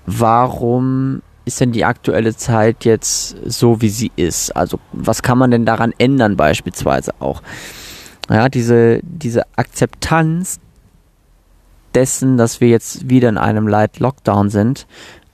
warum 0.06 1.22
ist 1.54 1.62
denn 1.62 1.72
die 1.72 1.86
aktuelle 1.86 2.36
Zeit 2.36 2.86
jetzt 2.86 3.36
so, 3.46 3.82
wie 3.82 3.90
sie 3.90 4.12
ist? 4.16 4.56
Also 4.56 4.80
was 4.92 5.22
kann 5.22 5.38
man 5.38 5.52
denn 5.52 5.66
daran 5.66 5.94
ändern 5.98 6.38
beispielsweise 6.38 7.14
auch? 7.20 7.42
Ja, 8.30 8.50
diese, 8.50 9.00
diese 9.04 9.44
Akzeptanz 9.58 10.60
dessen, 11.94 12.38
dass 12.38 12.62
wir 12.62 12.70
jetzt 12.70 13.10
wieder 13.10 13.30
in 13.30 13.38
einem 13.38 13.68
Light 13.68 14.00
Lockdown 14.00 14.50
sind 14.50 14.88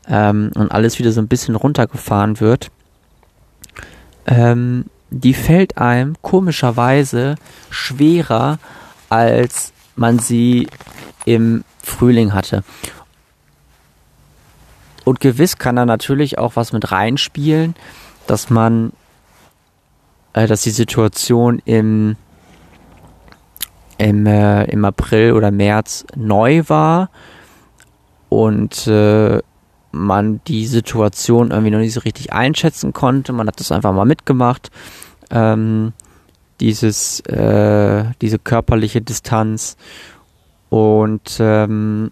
ähm, 0.07 0.51
und 0.55 0.71
alles 0.71 0.97
wieder 0.97 1.11
so 1.11 1.21
ein 1.21 1.27
bisschen 1.27 1.55
runtergefahren 1.55 2.39
wird, 2.39 2.71
ähm, 4.25 4.85
die 5.09 5.33
fällt 5.33 5.77
einem 5.77 6.15
komischerweise 6.21 7.35
schwerer, 7.69 8.59
als 9.09 9.71
man 9.95 10.19
sie 10.19 10.67
im 11.25 11.63
Frühling 11.83 12.33
hatte. 12.33 12.63
Und 15.07 15.21
gewiss 15.21 15.57
kann 15.57 15.77
da 15.77 15.85
natürlich 15.85 16.37
auch 16.37 16.57
was 16.57 16.73
mit 16.73 16.91
reinspielen, 16.91 17.75
dass 18.27 18.49
man, 18.49 18.91
äh, 20.33 20.47
dass 20.47 20.63
die 20.63 20.71
Situation 20.71 21.61
im 21.63 22.17
im, 23.97 24.25
äh, 24.25 24.65
im 24.65 24.83
April 24.83 25.31
oder 25.31 25.49
März 25.49 26.05
neu 26.17 26.63
war 26.67 27.09
und 28.27 28.85
äh, 28.87 29.41
man 29.93 30.41
die 30.45 30.67
Situation 30.67 31.51
irgendwie 31.51 31.71
noch 31.71 31.79
nicht 31.79 31.93
so 31.93 32.01
richtig 32.01 32.33
einschätzen 32.33 32.91
konnte. 32.91 33.31
Man 33.31 33.47
hat 33.47 33.61
das 33.61 33.71
einfach 33.71 33.93
mal 33.93 34.03
mitgemacht. 34.03 34.71
Ähm, 35.31 35.93
dieses, 36.59 37.21
äh, 37.21 38.03
diese 38.21 38.39
körperliche 38.39 39.01
Distanz 39.01 39.77
und 40.67 41.37
ähm, 41.39 42.11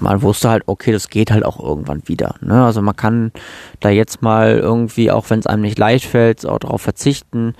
man 0.00 0.22
wusste 0.22 0.50
halt, 0.50 0.64
okay, 0.66 0.92
das 0.92 1.08
geht 1.08 1.30
halt 1.30 1.44
auch 1.44 1.60
irgendwann 1.60 2.02
wieder. 2.06 2.34
Ne? 2.40 2.64
Also 2.64 2.82
man 2.82 2.96
kann 2.96 3.32
da 3.80 3.88
jetzt 3.88 4.22
mal 4.22 4.58
irgendwie, 4.58 5.10
auch 5.10 5.30
wenn 5.30 5.40
es 5.40 5.46
einem 5.46 5.62
nicht 5.62 5.78
leicht 5.78 6.06
fällt, 6.06 6.46
auch 6.46 6.58
darauf 6.58 6.82
verzichten 6.82 7.54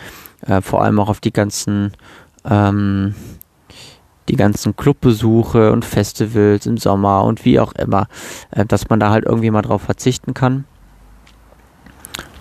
äh, 0.46 0.60
vor 0.60 0.82
allem 0.82 0.98
auch 1.00 1.08
auf 1.08 1.20
die 1.20 1.32
ganzen 1.32 1.92
ähm, 2.44 3.14
die 4.28 4.36
ganzen 4.36 4.76
Clubbesuche 4.76 5.72
und 5.72 5.84
Festivals 5.84 6.66
im 6.66 6.78
Sommer 6.78 7.24
und 7.24 7.44
wie 7.44 7.58
auch 7.58 7.72
immer, 7.72 8.06
äh, 8.50 8.64
dass 8.64 8.88
man 8.88 9.00
da 9.00 9.10
halt 9.10 9.24
irgendwie 9.24 9.50
mal 9.50 9.62
drauf 9.62 9.82
verzichten 9.82 10.34
kann. 10.34 10.64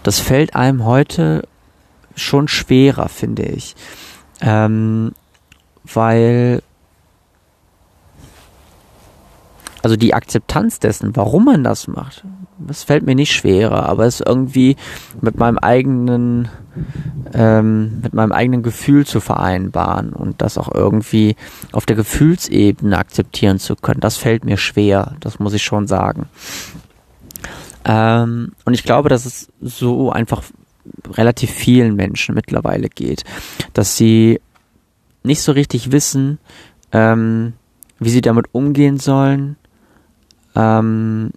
Das 0.03 0.19
fällt 0.19 0.55
einem 0.55 0.85
heute 0.85 1.43
schon 2.15 2.47
schwerer, 2.47 3.09
finde 3.09 3.43
ich. 3.43 3.75
Ähm, 4.41 5.13
weil 5.83 6.61
also 9.81 9.95
die 9.95 10.13
Akzeptanz 10.13 10.79
dessen, 10.79 11.15
warum 11.15 11.45
man 11.45 11.63
das 11.63 11.87
macht, 11.87 12.23
das 12.59 12.83
fällt 12.83 13.05
mir 13.05 13.15
nicht 13.15 13.33
schwerer, 13.33 13.87
aber 13.89 14.05
es 14.05 14.21
irgendwie 14.21 14.75
mit 15.21 15.37
meinem 15.37 15.57
eigenen, 15.57 16.49
ähm, 17.33 18.01
mit 18.01 18.13
meinem 18.13 18.31
eigenen 18.31 18.63
Gefühl 18.63 19.05
zu 19.05 19.19
vereinbaren 19.19 20.13
und 20.13 20.41
das 20.41 20.57
auch 20.57 20.73
irgendwie 20.73 21.35
auf 21.71 21.85
der 21.85 21.95
Gefühlsebene 21.95 22.97
akzeptieren 22.97 23.59
zu 23.59 23.75
können, 23.75 24.01
das 24.01 24.17
fällt 24.17 24.45
mir 24.45 24.57
schwer, 24.57 25.15
das 25.19 25.39
muss 25.39 25.53
ich 25.53 25.63
schon 25.63 25.87
sagen. 25.87 26.27
Ähm, 27.83 28.51
und 28.65 28.73
ich 28.73 28.83
glaube, 28.83 29.09
dass 29.09 29.25
es 29.25 29.47
so 29.59 30.11
einfach 30.11 30.43
relativ 31.11 31.49
vielen 31.51 31.95
Menschen 31.95 32.35
mittlerweile 32.35 32.89
geht, 32.89 33.23
dass 33.73 33.97
sie 33.97 34.39
nicht 35.23 35.41
so 35.41 35.51
richtig 35.51 35.91
wissen, 35.91 36.39
ähm, 36.91 37.53
wie 37.99 38.09
sie 38.09 38.21
damit 38.21 38.47
umgehen 38.51 38.97
sollen, 38.97 39.57
ähm, 40.55 41.31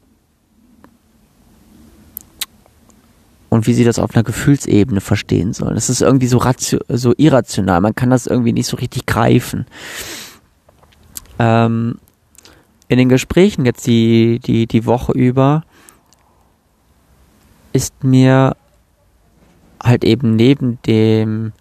und 3.54 3.66
wie 3.68 3.75
sie 3.75 3.85
das 3.85 3.99
auf 4.00 4.14
einer 4.14 4.25
Gefühlsebene 4.25 5.00
verstehen 5.00 5.52
sollen. 5.52 5.76
Das 5.76 5.88
ist 5.88 6.02
irgendwie 6.02 6.26
so, 6.26 6.38
ratio 6.38 6.80
so 6.88 7.14
irrational. 7.16 7.80
Man 7.80 7.94
kann 7.94 8.11
das 8.11 8.26
irgendwie 8.26 8.52
nicht 8.52 8.66
so 8.66 8.76
richtig 8.76 9.06
greifen. 9.06 9.66
Ähm, 11.38 11.99
in 12.88 12.99
den 12.99 13.09
Gesprächen 13.09 13.64
jetzt 13.64 13.87
die, 13.87 14.40
die, 14.40 14.66
die 14.66 14.87
Woche 14.87 15.12
über 15.12 15.62
ist 17.73 18.04
mir 18.04 18.56
halt 19.83 20.04
eben 20.04 20.37
neben 20.37 20.78
dem, 20.87 21.52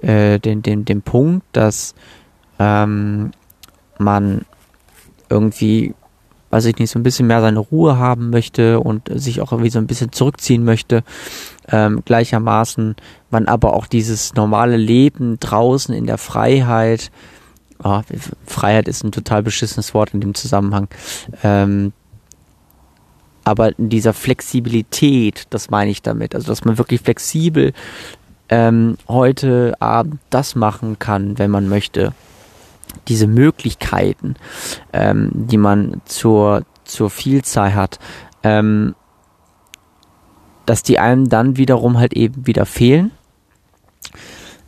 äh, 0.00 0.38
dem, 0.38 0.62
dem, 0.62 0.84
dem 0.84 1.02
Punkt, 1.02 1.44
dass 1.52 1.94
ähm, 2.58 3.32
man 3.98 4.46
irgendwie 5.28 5.94
weiß 6.52 6.66
ich 6.66 6.76
nicht, 6.76 6.90
so 6.90 6.98
ein 6.98 7.02
bisschen 7.02 7.26
mehr 7.26 7.40
seine 7.40 7.58
Ruhe 7.58 7.98
haben 7.98 8.28
möchte 8.28 8.78
und 8.78 9.08
sich 9.10 9.40
auch 9.40 9.52
irgendwie 9.52 9.70
so 9.70 9.78
ein 9.78 9.86
bisschen 9.86 10.12
zurückziehen 10.12 10.64
möchte. 10.64 11.02
Ähm, 11.68 12.02
gleichermaßen 12.04 12.94
man 13.30 13.48
aber 13.48 13.72
auch 13.72 13.86
dieses 13.86 14.34
normale 14.34 14.76
Leben 14.76 15.40
draußen 15.40 15.94
in 15.94 16.06
der 16.06 16.18
Freiheit, 16.18 17.10
oh, 17.82 18.02
Freiheit 18.46 18.86
ist 18.86 19.02
ein 19.02 19.12
total 19.12 19.42
beschissenes 19.42 19.94
Wort 19.94 20.12
in 20.12 20.20
dem 20.20 20.34
Zusammenhang, 20.34 20.88
ähm, 21.42 21.94
aber 23.44 23.76
in 23.78 23.88
dieser 23.88 24.12
Flexibilität, 24.12 25.46
das 25.48 25.70
meine 25.70 25.90
ich 25.90 26.02
damit, 26.02 26.34
also 26.34 26.48
dass 26.48 26.66
man 26.66 26.76
wirklich 26.76 27.00
flexibel 27.00 27.72
ähm, 28.50 28.98
heute 29.08 29.74
Abend 29.80 30.18
das 30.28 30.54
machen 30.54 30.98
kann, 30.98 31.38
wenn 31.38 31.50
man 31.50 31.68
möchte 31.70 32.12
diese 33.08 33.26
Möglichkeiten, 33.26 34.36
ähm, 34.92 35.30
die 35.32 35.58
man 35.58 36.00
zur, 36.04 36.64
zur 36.84 37.10
Vielzahl 37.10 37.74
hat, 37.74 37.98
ähm, 38.42 38.94
dass 40.66 40.82
die 40.82 40.98
einem 40.98 41.28
dann 41.28 41.56
wiederum 41.56 41.98
halt 41.98 42.12
eben 42.14 42.46
wieder 42.46 42.66
fehlen. 42.66 43.10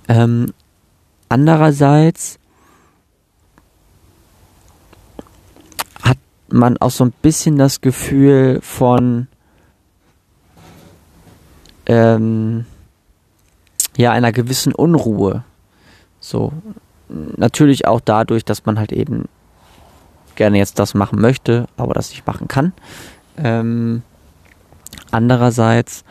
Ähm, 0.09 0.53
andererseits 1.29 2.39
hat 6.03 6.19
man 6.49 6.77
auch 6.79 6.91
so 6.91 7.05
ein 7.05 7.13
bisschen 7.23 7.57
das 7.57 7.81
Gefühl 7.81 8.61
von 8.63 9.29
ähm, 11.87 12.67
ja 13.97 14.13
einer 14.13 14.33
gewissen 14.33 14.75
Unruhe. 14.75 15.45
So 16.21 16.53
natürlich 17.09 17.87
auch 17.87 18.01
dadurch, 18.01 18.45
dass 18.45 18.65
man 18.65 18.79
halt 18.79 18.93
eben 18.93 19.25
gerne 20.37 20.59
jetzt 20.59 20.79
das 20.79 20.95
machen 20.95 21.21
möchte, 21.21 21.67
aber 21.77 21.95
das 21.95 22.11
nicht 22.11 22.27
machen 22.27 22.49
kann. 22.49 22.73
Ähm, 23.37 24.03
andererseits 25.11 26.05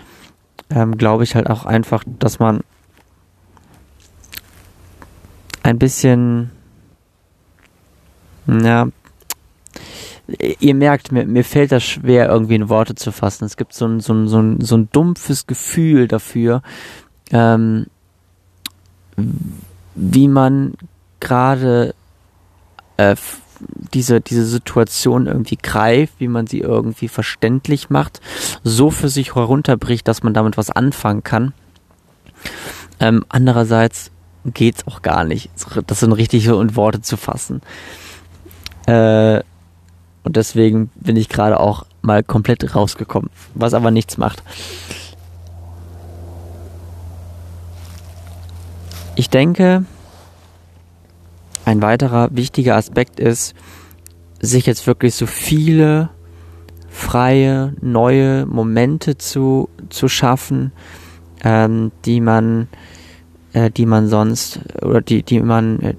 ähm, 0.70 0.98
glaube 0.98 1.24
ich 1.24 1.36
halt 1.36 1.50
auch 1.50 1.66
einfach, 1.66 2.04
dass 2.20 2.40
man 2.40 2.62
ein 5.62 5.80
bisschen, 5.80 6.52
ja, 8.48 8.88
ihr 10.60 10.76
merkt, 10.76 11.12
mir, 11.12 11.26
mir 11.26 11.44
fällt 11.44 11.72
das 11.72 11.84
schwer, 11.84 12.30
irgendwie 12.30 12.56
in 12.56 12.70
Worte 12.70 12.96
zu 12.96 13.12
fassen. 13.12 13.46
Es 13.46 13.58
gibt 13.58 13.74
so 13.74 13.86
ein, 13.86 14.00
so 14.00 14.14
ein, 14.14 14.28
so 14.28 14.40
ein, 14.40 14.62
so 14.62 14.78
ein 14.78 14.90
dumpfes 14.92 15.48
Gefühl 15.48 16.08
dafür, 16.08 16.62
ähm, 17.32 17.88
wie 19.96 20.28
man 20.28 20.74
gerade 21.20 21.96
äh, 22.98 23.16
diese, 23.94 24.22
diese 24.22 24.46
Situation 24.46 25.28
irgendwie 25.28 25.58
greift, 25.62 26.14
wie 26.20 26.28
man 26.28 26.48
sie 26.48 26.60
irgendwie 26.60 27.08
verständlich 27.08 27.90
macht, 27.90 28.22
so 28.64 28.90
für 28.92 29.10
sich 29.10 29.36
herunterbricht, 29.36 30.08
dass 30.08 30.24
man 30.24 30.34
damit 30.34 30.58
was 30.58 30.70
anfangen 30.70 31.24
kann. 31.24 31.54
Ähm, 33.00 33.26
andererseits 33.30 34.12
geht's 34.46 34.86
auch 34.88 35.02
gar 35.02 35.24
nicht, 35.24 35.50
das 35.88 36.00
sind 36.00 36.12
richtig 36.12 36.46
so 36.46 36.60
in 36.60 36.76
Worte 36.76 37.02
zu 37.02 37.16
fassen. 37.16 37.62
Äh, 38.86 39.42
und 40.24 40.36
deswegen 40.36 40.90
bin 40.96 41.16
ich 41.16 41.30
gerade 41.30 41.60
auch 41.60 41.86
mal 42.02 42.24
komplett 42.24 42.76
rausgekommen, 42.76 43.30
was 43.56 43.74
aber 43.74 43.92
nichts 43.92 44.18
macht. 44.18 44.44
Ich 49.16 49.30
denke, 49.30 49.86
ein 51.66 51.82
weiterer 51.82 52.30
wichtiger 52.32 52.76
Aspekt 52.76 53.20
ist, 53.20 53.54
sich 54.42 54.66
jetzt 54.66 54.88
wirklich 54.88 55.16
so 55.16 55.26
viele 55.26 56.10
freie, 56.90 57.74
neue 57.80 58.46
Momente 58.46 59.18
zu, 59.18 59.70
zu 59.90 60.08
schaffen, 60.08 60.72
ähm, 61.44 61.92
die 62.06 62.22
man, 62.22 62.68
äh, 63.54 63.70
die 63.70 63.86
man 63.86 64.08
sonst 64.08 64.60
oder 64.82 65.02
die, 65.02 65.24
die 65.24 65.40
man 65.40 65.80
äh, 65.80 65.96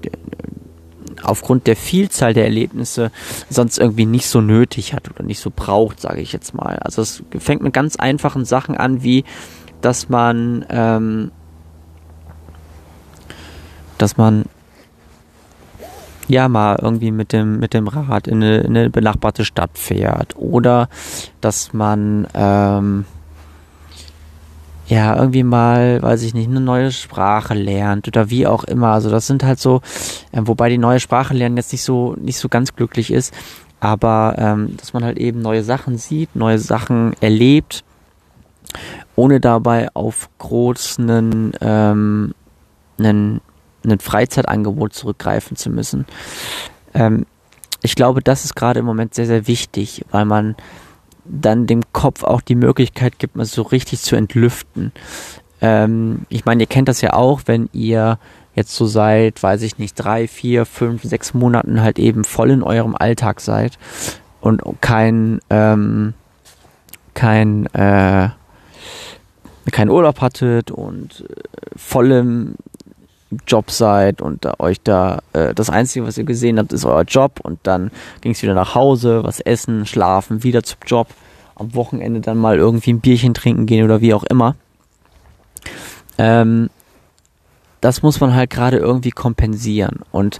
aufgrund 1.23 1.67
der 1.67 1.75
Vielzahl 1.75 2.33
der 2.33 2.45
Erlebnisse 2.45 3.11
sonst 3.49 3.79
irgendwie 3.79 4.05
nicht 4.05 4.27
so 4.27 4.41
nötig 4.41 4.93
hat 4.93 5.09
oder 5.09 5.23
nicht 5.23 5.39
so 5.39 5.51
braucht, 5.55 5.99
sage 5.99 6.21
ich 6.21 6.33
jetzt 6.33 6.53
mal. 6.53 6.77
Also 6.79 7.01
es 7.01 7.23
fängt 7.39 7.63
mit 7.63 7.73
ganz 7.73 7.95
einfachen 7.95 8.45
Sachen 8.45 8.77
an, 8.77 9.03
wie 9.03 9.23
dass 9.81 10.09
man 10.09 10.65
ähm, 10.69 11.31
dass 13.97 14.17
man 14.17 14.45
ja 16.27 16.47
mal 16.49 16.77
irgendwie 16.81 17.11
mit 17.11 17.33
dem 17.33 17.59
mit 17.59 17.73
dem 17.73 17.87
Rad 17.87 18.27
in 18.27 18.43
eine, 18.43 18.57
in 18.61 18.77
eine 18.77 18.89
benachbarte 18.89 19.45
Stadt 19.45 19.71
fährt 19.77 20.35
oder 20.37 20.89
dass 21.41 21.73
man 21.73 22.27
ähm, 22.33 23.05
ja 24.87 25.15
irgendwie 25.15 25.43
mal, 25.43 26.01
weiß 26.01 26.23
ich 26.23 26.33
nicht, 26.33 26.49
eine 26.49 26.61
neue 26.61 26.91
Sprache 26.91 27.53
lernt 27.53 28.07
oder 28.07 28.29
wie 28.29 28.45
auch 28.47 28.63
immer. 28.63 28.89
Also 28.89 29.09
das 29.09 29.27
sind 29.27 29.43
halt 29.43 29.59
so, 29.59 29.81
äh, 30.31 30.41
wobei 30.43 30.69
die 30.69 30.77
neue 30.77 30.99
Sprache 30.99 31.33
lernen 31.33 31.57
jetzt 31.57 31.71
nicht 31.71 31.83
so 31.83 32.15
nicht 32.19 32.37
so 32.37 32.49
ganz 32.49 32.75
glücklich 32.75 33.11
ist, 33.11 33.33
aber 33.79 34.35
ähm, 34.37 34.77
dass 34.77 34.93
man 34.93 35.03
halt 35.03 35.17
eben 35.17 35.41
neue 35.41 35.63
Sachen 35.63 35.97
sieht, 35.97 36.35
neue 36.35 36.59
Sachen 36.59 37.13
erlebt, 37.21 37.83
ohne 39.15 39.39
dabei 39.39 39.89
auf 39.93 40.29
großen 40.39 41.53
ähm, 41.61 42.33
einen 42.97 43.41
ein 43.91 43.99
Freizeitangebot 43.99 44.93
zurückgreifen 44.93 45.57
zu 45.57 45.69
müssen. 45.69 46.05
Ähm, 46.93 47.25
ich 47.81 47.95
glaube, 47.95 48.21
das 48.21 48.45
ist 48.45 48.55
gerade 48.55 48.79
im 48.79 48.85
Moment 48.85 49.13
sehr, 49.13 49.27
sehr 49.27 49.47
wichtig, 49.47 50.05
weil 50.11 50.25
man 50.25 50.55
dann 51.25 51.67
dem 51.67 51.81
Kopf 51.91 52.23
auch 52.23 52.41
die 52.41 52.55
Möglichkeit 52.55 53.19
gibt, 53.19 53.35
mal 53.35 53.45
so 53.45 53.63
richtig 53.63 54.01
zu 54.01 54.15
entlüften. 54.15 54.91
Ähm, 55.61 56.25
ich 56.29 56.45
meine, 56.45 56.63
ihr 56.63 56.67
kennt 56.67 56.87
das 56.87 57.01
ja 57.01 57.13
auch, 57.13 57.41
wenn 57.45 57.69
ihr 57.73 58.19
jetzt 58.55 58.75
so 58.75 58.85
seit, 58.85 59.41
weiß 59.41 59.61
ich 59.63 59.77
nicht, 59.77 59.95
drei, 59.95 60.27
vier, 60.27 60.65
fünf, 60.65 61.03
sechs 61.03 61.33
Monaten 61.33 61.81
halt 61.81 61.99
eben 61.99 62.23
voll 62.23 62.51
in 62.51 62.63
eurem 62.63 62.95
Alltag 62.95 63.41
seid 63.41 63.77
und 64.41 64.61
kein, 64.81 65.39
ähm, 65.49 66.13
kein, 67.13 67.65
äh, 67.67 68.29
keinen 69.71 69.89
Urlaub 69.89 70.21
hattet 70.21 70.71
und 70.71 71.25
äh, 71.27 71.75
voll 71.75 72.11
im 72.11 72.55
Job 73.47 73.71
seid 73.71 74.21
und 74.21 74.45
da 74.45 74.55
euch 74.59 74.81
da 74.81 75.21
äh, 75.33 75.53
das 75.53 75.69
Einzige, 75.69 76.05
was 76.05 76.17
ihr 76.17 76.23
gesehen 76.23 76.59
habt, 76.59 76.73
ist 76.73 76.85
euer 76.85 77.03
Job 77.03 77.39
und 77.41 77.59
dann 77.63 77.91
ging 78.21 78.33
es 78.33 78.41
wieder 78.41 78.53
nach 78.53 78.75
Hause, 78.75 79.23
was 79.23 79.39
essen, 79.39 79.85
schlafen, 79.85 80.43
wieder 80.43 80.63
zum 80.63 80.77
Job, 80.85 81.07
am 81.55 81.73
Wochenende 81.73 82.21
dann 82.21 82.37
mal 82.37 82.57
irgendwie 82.57 82.93
ein 82.93 83.01
Bierchen 83.01 83.33
trinken 83.33 83.65
gehen 83.65 83.83
oder 83.83 84.01
wie 84.01 84.13
auch 84.13 84.23
immer. 84.23 84.55
Ähm, 86.17 86.69
das 87.81 88.01
muss 88.01 88.19
man 88.19 88.33
halt 88.33 88.49
gerade 88.49 88.77
irgendwie 88.77 89.11
kompensieren 89.11 89.99
und 90.11 90.39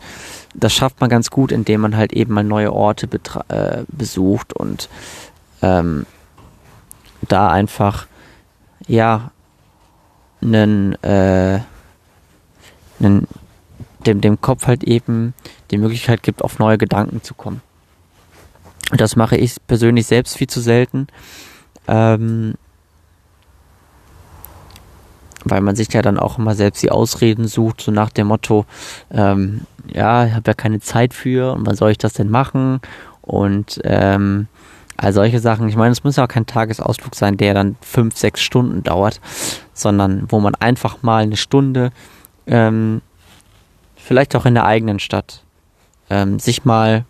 das 0.54 0.74
schafft 0.74 1.02
man 1.02 1.10
ganz 1.10 1.30
gut, 1.30 1.52
indem 1.52 1.82
man 1.82 1.96
halt 1.96 2.14
eben 2.14 2.34
mal 2.34 2.44
neue 2.44 2.74
Orte 2.74 3.08
äh, 3.50 3.84
besucht 3.88 4.54
und 4.54 4.90
ähm, 5.62 6.06
da 7.28 7.50
einfach 7.50 8.08
ja 8.88 9.32
einen 10.42 11.02
äh, 11.04 11.60
einen, 13.00 13.28
dem, 14.06 14.22
dem 14.22 14.40
Kopf 14.42 14.68
halt 14.68 14.84
eben 14.84 15.34
die 15.72 15.78
Möglichkeit 15.78 16.24
gibt, 16.24 16.44
auf 16.44 16.60
neue 16.60 16.78
Gedanken 16.78 17.22
zu 17.24 17.34
kommen. 17.34 17.62
Und 18.92 19.02
das 19.02 19.16
mache 19.16 19.36
ich 19.36 19.56
persönlich 19.68 20.06
selbst 20.06 20.38
viel 20.38 20.48
zu 20.48 20.62
selten. 20.62 21.08
Ähm, 21.88 22.56
weil 25.46 25.62
man 25.62 25.76
sich 25.76 25.94
ja 25.94 26.02
dann 26.02 26.20
auch 26.20 26.40
immer 26.40 26.56
selbst 26.56 26.82
die 26.82 26.92
Ausreden 26.92 27.48
sucht, 27.48 27.82
so 27.82 27.92
nach 27.92 28.10
dem 28.10 28.28
Motto, 28.28 28.66
ähm, 29.12 29.62
ja, 29.88 30.26
ich 30.26 30.34
habe 30.34 30.50
ja 30.50 30.54
keine 30.56 30.80
Zeit 30.80 31.14
für 31.14 31.54
und 31.54 31.66
wann 31.68 31.76
soll 31.76 31.92
ich 31.92 32.00
das 32.00 32.14
denn 32.14 32.30
machen? 32.30 32.82
Und 33.22 33.80
ähm, 33.84 34.48
all 34.98 35.14
solche 35.14 35.40
Sachen. 35.40 35.70
Ich 35.70 35.76
meine, 35.76 35.92
es 35.92 36.04
muss 36.04 36.16
ja 36.16 36.24
auch 36.24 36.30
kein 36.30 36.46
Tagesausflug 36.46 37.16
sein, 37.16 37.38
der 37.38 37.54
dann 37.54 37.76
fünf, 37.82 38.18
sechs 38.18 38.42
Stunden 38.42 38.84
dauert, 38.84 39.20
sondern 39.74 40.26
wo 40.30 40.40
man 40.40 40.56
einfach 40.56 41.04
mal 41.04 41.24
eine 41.24 41.38
Stunde 41.38 41.92
ähm, 42.48 43.02
vielleicht 43.96 44.36
auch 44.36 44.46
in 44.46 44.54
der 44.54 44.66
eigenen 44.66 45.00
Stadt, 45.00 45.44
ähm, 46.10 46.40
sich 46.40 46.66
mal 46.66 47.06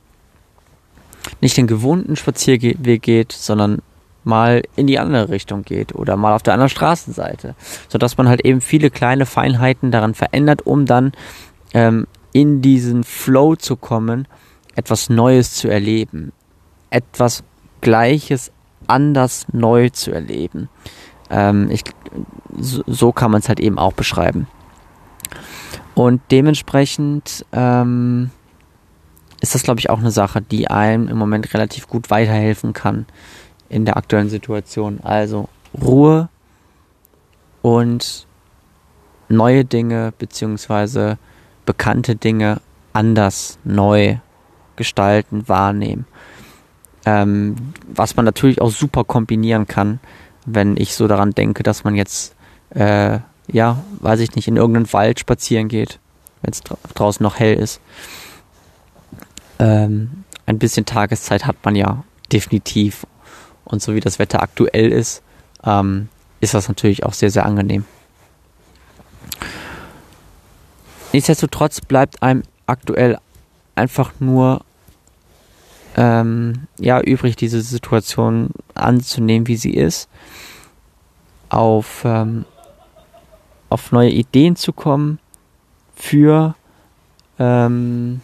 nicht 1.41 1.58
den 1.58 1.67
gewohnten 1.67 2.15
Spazierweg 2.15 3.02
geht, 3.02 3.32
sondern 3.32 3.82
mal 4.24 4.63
in 4.76 4.88
die 4.88 5.00
andere 5.00 5.30
Richtung 5.30 5.63
geht 5.63 5.93
oder 5.93 6.17
mal 6.17 6.34
auf 6.34 6.43
der 6.43 6.54
anderen 6.54 6.69
Straßenseite, 6.69 7.56
sodass 7.88 8.17
man 8.17 8.28
halt 8.28 8.43
eben 8.43 8.62
viele 8.62 8.89
kleine 8.89 9.26
Feinheiten 9.26 9.91
daran 9.91 10.13
verändert, 10.13 10.65
um 10.65 10.86
dann 10.86 11.12
ähm, 11.74 12.08
in 12.34 12.62
diesen 12.62 13.04
Flow 13.04 13.56
zu 13.56 13.76
kommen, 13.76 14.28
etwas 14.76 15.10
Neues 15.10 15.54
zu 15.54 15.69
erleben, 15.69 16.34
etwas 16.89 17.43
Gleiches 17.82 18.52
anders 18.88 19.45
neu 19.52 19.89
zu 19.89 20.12
erleben. 20.12 20.69
Ähm, 21.30 21.69
ich, 21.69 21.84
so, 22.58 22.84
so 22.88 23.12
kann 23.12 23.32
man 23.32 23.41
es 23.41 23.48
halt 23.48 23.60
eben 23.60 23.78
auch 23.78 23.93
beschreiben. 23.93 24.48
Und 25.96 26.22
dementsprechend 26.30 27.46
ähm, 27.54 28.30
ist 29.42 29.56
das, 29.56 29.64
glaube 29.64 29.80
ich, 29.80 29.90
auch 29.90 30.00
eine 30.00 30.12
Sache, 30.12 30.42
die 30.42 30.70
einem 30.70 31.08
im 31.08 31.18
Moment 31.18 31.54
relativ 31.54 31.88
gut 31.88 32.10
weiterhelfen 32.10 32.74
kann 32.74 33.06
in 33.70 33.86
der 33.86 33.98
aktuellen 33.98 34.30
Situation. 34.30 35.00
Also 35.02 35.50
Ruhe 35.82 36.30
und 37.62 38.28
neue 39.30 39.66
Dinge 39.66 40.14
beziehungsweise 40.18 41.18
bekannte 41.66 42.16
Dinge 42.16 42.62
anders 42.94 43.58
neu 43.64 44.18
gestalten, 44.76 45.48
wahrnehmen. 45.48 46.06
Ähm, 47.06 47.56
was 47.88 48.16
man 48.16 48.26
natürlich 48.26 48.62
auch 48.62 48.72
super 48.72 49.04
kombinieren 49.04 49.68
kann, 49.68 50.00
wenn 50.46 50.76
ich 50.78 50.96
so 50.96 51.08
daran 51.08 51.32
denke, 51.32 51.64
dass 51.64 51.84
man 51.84 51.96
jetzt 51.96 52.36
äh, 52.72 53.20
ja, 53.48 53.84
weiß 54.00 54.20
ich 54.20 54.36
nicht, 54.36 54.48
in 54.48 54.58
irgendeinen 54.58 54.92
Wald 54.94 55.20
spazieren 55.20 55.68
geht, 55.68 56.00
wenn 56.42 56.52
es 56.52 56.62
dra 56.62 56.78
draußen 56.94 57.24
noch 57.24 57.40
hell 57.40 57.56
ist. 57.56 57.80
Ähm, 59.60 60.24
ein 60.46 60.60
bisschen 60.60 60.86
Tageszeit 60.86 61.46
hat 61.46 61.58
man 61.64 61.76
ja 61.76 62.04
definitiv. 62.32 63.06
Und 63.64 63.82
so 63.82 63.96
wie 63.96 64.00
das 64.00 64.20
Wetter 64.20 64.42
aktuell 64.42 64.92
ist, 64.92 65.22
ähm, 65.64 66.10
ist 66.40 66.54
das 66.54 66.68
natürlich 66.68 67.04
auch 67.04 67.14
sehr, 67.14 67.32
sehr 67.32 67.46
angenehm. 67.46 67.86
nichtsdestotrotz 71.16 71.80
bleibt 71.80 72.22
einem 72.22 72.44
aktuell 72.68 73.18
einfach 73.74 74.12
nur 74.20 74.66
ähm, 75.96 76.68
ja 76.78 77.00
übrig, 77.00 77.38
diese 77.38 77.62
Situation 77.62 78.50
anzunehmen, 78.74 79.48
wie 79.48 79.56
sie 79.56 79.74
ist, 79.74 80.10
auf 81.48 82.02
ähm, 82.04 82.44
auf 83.76 83.92
neue 83.92 84.10
Ideen 84.10 84.56
zu 84.56 84.72
kommen 84.72 85.20
für 85.98 86.56
ähm, 87.40 88.22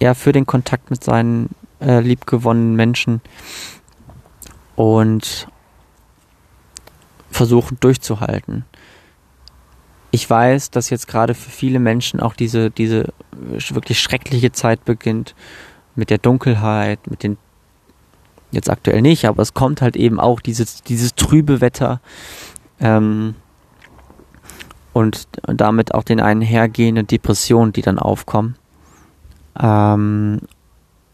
ja 0.00 0.14
für 0.14 0.32
den 0.32 0.44
Kontakt 0.44 0.90
mit 0.90 1.04
seinen 1.04 1.50
äh, 1.80 2.00
liebgewonnenen 2.00 2.74
Menschen 2.74 3.20
und 4.74 5.46
versuchen 7.30 7.76
durchzuhalten. 7.78 8.64
Ich 10.10 10.28
weiß, 10.28 10.72
dass 10.72 10.90
jetzt 10.90 11.06
gerade 11.06 11.34
für 11.34 11.50
viele 11.50 11.78
Menschen 11.78 12.18
auch 12.18 12.34
diese, 12.34 12.72
diese 12.72 13.12
wirklich 13.30 14.00
schreckliche 14.00 14.50
Zeit 14.50 14.84
beginnt 14.84 15.36
mit 15.94 16.10
der 16.10 16.18
Dunkelheit, 16.18 17.08
mit 17.08 17.22
den 17.22 17.38
jetzt 18.58 18.70
aktuell 18.70 19.02
nicht, 19.02 19.24
aber 19.26 19.42
es 19.42 19.54
kommt 19.54 19.80
halt 19.82 19.96
eben 19.96 20.20
auch 20.20 20.40
dieses, 20.40 20.82
dieses 20.82 21.14
trübe 21.14 21.60
Wetter 21.60 22.00
ähm, 22.80 23.34
und 24.92 25.28
damit 25.42 25.94
auch 25.94 26.04
den 26.04 26.20
einhergehenden 26.20 27.06
Depressionen, 27.06 27.72
die 27.72 27.82
dann 27.82 27.98
aufkommen. 27.98 28.56
Ähm, 29.58 30.40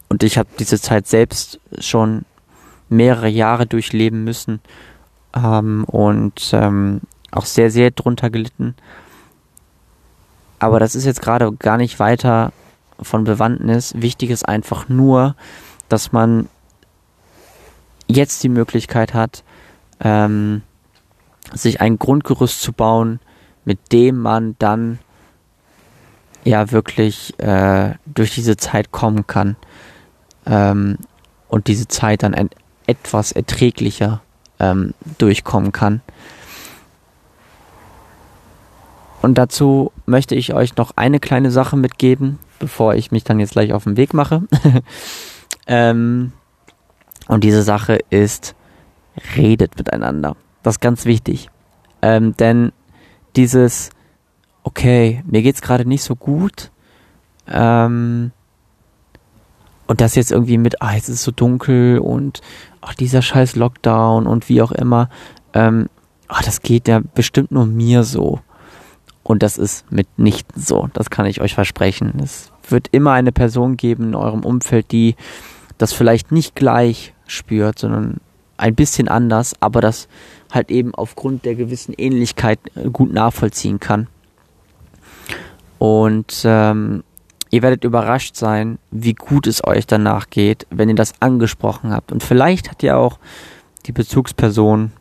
und 0.09 0.23
ich 0.23 0.37
habe 0.37 0.49
diese 0.59 0.79
Zeit 0.79 1.07
selbst 1.07 1.59
schon 1.79 2.25
mehrere 2.89 3.27
Jahre 3.27 3.65
durchleben 3.65 4.23
müssen 4.23 4.59
ähm, 5.35 5.83
und 5.85 6.51
ähm, 6.53 7.01
auch 7.31 7.45
sehr, 7.45 7.71
sehr 7.71 7.91
drunter 7.91 8.29
gelitten. 8.29 8.75
Aber 10.59 10.79
das 10.79 10.95
ist 10.95 11.05
jetzt 11.05 11.21
gerade 11.21 11.51
gar 11.53 11.77
nicht 11.77 11.99
weiter 11.99 12.53
von 13.01 13.23
Bewandtnis. 13.23 13.93
Wichtig 13.97 14.29
ist 14.29 14.47
einfach 14.47 14.87
nur, 14.87 15.35
dass 15.89 16.11
man 16.11 16.47
jetzt 18.07 18.43
die 18.43 18.49
Möglichkeit 18.49 19.13
hat, 19.13 19.43
ähm, 19.99 20.61
sich 21.53 21.81
ein 21.81 21.99
Grundgerüst 21.99 22.61
zu 22.61 22.73
bauen, 22.73 23.19
mit 23.63 23.91
dem 23.91 24.19
man 24.19 24.55
dann 24.59 24.99
ja 26.43 26.71
wirklich 26.71 27.37
äh, 27.39 27.95
durch 28.05 28.35
diese 28.35 28.57
Zeit 28.57 28.91
kommen 28.91 29.25
kann 29.27 29.55
ähm, 30.45 30.97
und 31.47 31.67
diese 31.67 31.87
Zeit 31.87 32.23
dann 32.23 32.35
ein, 32.35 32.49
etwas 32.87 33.31
erträglicher 33.31 34.21
ähm, 34.59 34.93
durchkommen 35.17 35.71
kann. 35.71 36.01
Und 39.21 39.39
dazu 39.39 39.91
möchte 40.05 40.35
ich 40.35 40.53
euch 40.53 40.77
noch 40.77 40.91
eine 40.95 41.19
kleine 41.19 41.49
Sache 41.49 41.77
mitgeben, 41.77 42.37
bevor 42.59 42.93
ich 42.93 43.11
mich 43.11 43.23
dann 43.23 43.39
jetzt 43.39 43.53
gleich 43.53 43.73
auf 43.73 43.85
den 43.85 43.97
Weg 43.97 44.13
mache. 44.13 44.43
ähm, 45.67 46.31
und 47.27 47.43
diese 47.43 47.63
Sache 47.63 47.99
ist, 48.09 48.55
redet 49.35 49.77
miteinander. 49.77 50.35
Das 50.63 50.75
ist 50.75 50.81
ganz 50.81 51.05
wichtig. 51.05 51.49
Ähm, 52.01 52.35
denn 52.37 52.71
dieses, 53.35 53.89
okay, 54.63 55.23
mir 55.25 55.41
geht's 55.41 55.61
gerade 55.61 55.87
nicht 55.87 56.03
so 56.03 56.15
gut, 56.15 56.71
ähm, 57.47 58.31
und 59.87 60.01
das 60.01 60.15
jetzt 60.15 60.31
irgendwie 60.31 60.57
mit, 60.57 60.81
ah, 60.81 60.95
es 60.95 61.09
ist 61.09 61.23
so 61.23 61.31
dunkel 61.31 61.99
und 61.99 62.41
ach, 62.81 62.95
dieser 62.95 63.21
scheiß 63.21 63.55
Lockdown 63.55 64.25
und 64.25 64.49
wie 64.49 64.61
auch 64.61 64.71
immer, 64.71 65.09
ähm, 65.53 65.89
ach, 66.27 66.41
das 66.41 66.61
geht 66.61 66.87
ja 66.87 67.01
bestimmt 67.13 67.51
nur 67.51 67.65
mir 67.65 68.03
so. 68.03 68.39
Und 69.23 69.41
das 69.41 69.57
ist 69.57 69.91
mitnichten 69.91 70.61
so. 70.61 70.89
Das 70.93 71.09
kann 71.09 71.25
ich 71.25 71.41
euch 71.41 71.55
versprechen. 71.55 72.13
Es 72.23 72.51
wird 72.67 72.87
immer 72.91 73.11
eine 73.11 73.31
Person 73.31 73.77
geben 73.77 74.05
in 74.05 74.15
eurem 74.15 74.43
Umfeld, 74.43 74.91
die 74.91 75.15
das 75.77 75.93
vielleicht 75.93 76.31
nicht 76.31 76.55
gleich 76.55 77.13
spürt, 77.27 77.79
sondern 77.79 78.19
ein 78.57 78.75
bisschen 78.75 79.07
anders, 79.07 79.53
aber 79.59 79.81
das 79.81 80.07
halt 80.51 80.71
eben 80.71 80.95
aufgrund 80.95 81.45
der 81.45 81.55
gewissen 81.55 81.93
Ähnlichkeit 81.97 82.59
äh, 82.75 82.89
gut 82.89 83.11
nachvollziehen 83.11 83.79
kann. 83.79 84.07
Und 85.77 86.43
ähm, 86.45 87.03
ihr 87.51 87.61
werdet 87.61 87.83
überrascht 87.83 88.35
sein, 88.35 88.79
wie 88.91 89.13
gut 89.13 89.47
es 89.47 89.65
euch 89.65 89.85
danach 89.85 90.29
geht, 90.29 90.65
wenn 90.69 90.89
ihr 90.89 90.95
das 90.95 91.13
angesprochen 91.19 91.91
habt. 91.91 92.11
Und 92.11 92.23
vielleicht 92.23 92.71
hat 92.71 92.81
ja 92.81 92.95
auch 92.95 93.19
die 93.85 93.91
Bezugsperson 93.91 94.91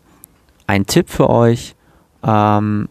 einen 0.67 0.87
Tipp 0.87 1.09
für 1.09 1.31
euch, 1.31 1.77
ähm, 2.23 2.89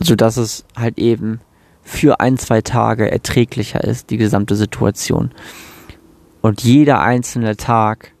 sodass 0.00 0.36
es 0.36 0.64
halt 0.76 0.98
eben 0.98 1.40
für 1.82 2.20
ein, 2.20 2.38
zwei 2.38 2.62
Tage 2.62 3.10
erträglicher 3.10 3.82
ist, 3.82 4.10
die 4.10 4.16
gesamte 4.16 4.56
Situation. 4.56 5.32
Und 6.44 6.62
jeder 6.62 7.00
einzelne 7.00 7.56
Tag, 7.56 8.12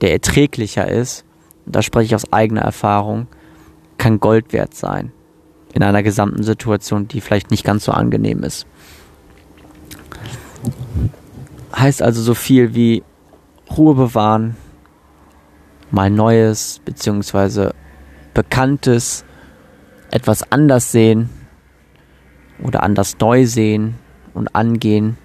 der 0.00 0.10
erträglicher 0.10 0.88
ist, 0.88 1.24
da 1.66 1.82
spreche 1.82 2.06
ich 2.06 2.14
aus 2.16 2.32
eigener 2.32 2.62
Erfahrung, 2.62 3.28
kann 3.96 4.18
Gold 4.18 4.52
wert 4.52 4.74
sein. 4.74 5.12
In 5.72 5.84
einer 5.84 6.02
gesamten 6.02 6.42
Situation, 6.42 7.06
die 7.06 7.20
vielleicht 7.20 7.52
nicht 7.52 7.64
ganz 7.64 7.84
so 7.84 7.92
angenehm 7.92 8.42
ist. 8.42 8.66
Heißt 11.76 12.02
also 12.02 12.22
so 12.22 12.34
viel 12.34 12.74
wie 12.74 13.04
Ruhe 13.70 13.94
bewahren, 13.94 14.56
mal 15.92 16.10
Neues 16.10 16.80
bzw. 16.84 17.70
Bekanntes 18.34 19.24
etwas 20.10 20.50
anders 20.50 20.90
sehen 20.90 21.30
oder 22.60 22.82
anders 22.82 23.16
neu 23.20 23.46
sehen 23.46 23.94
und 24.34 24.56
angehen 24.56 25.18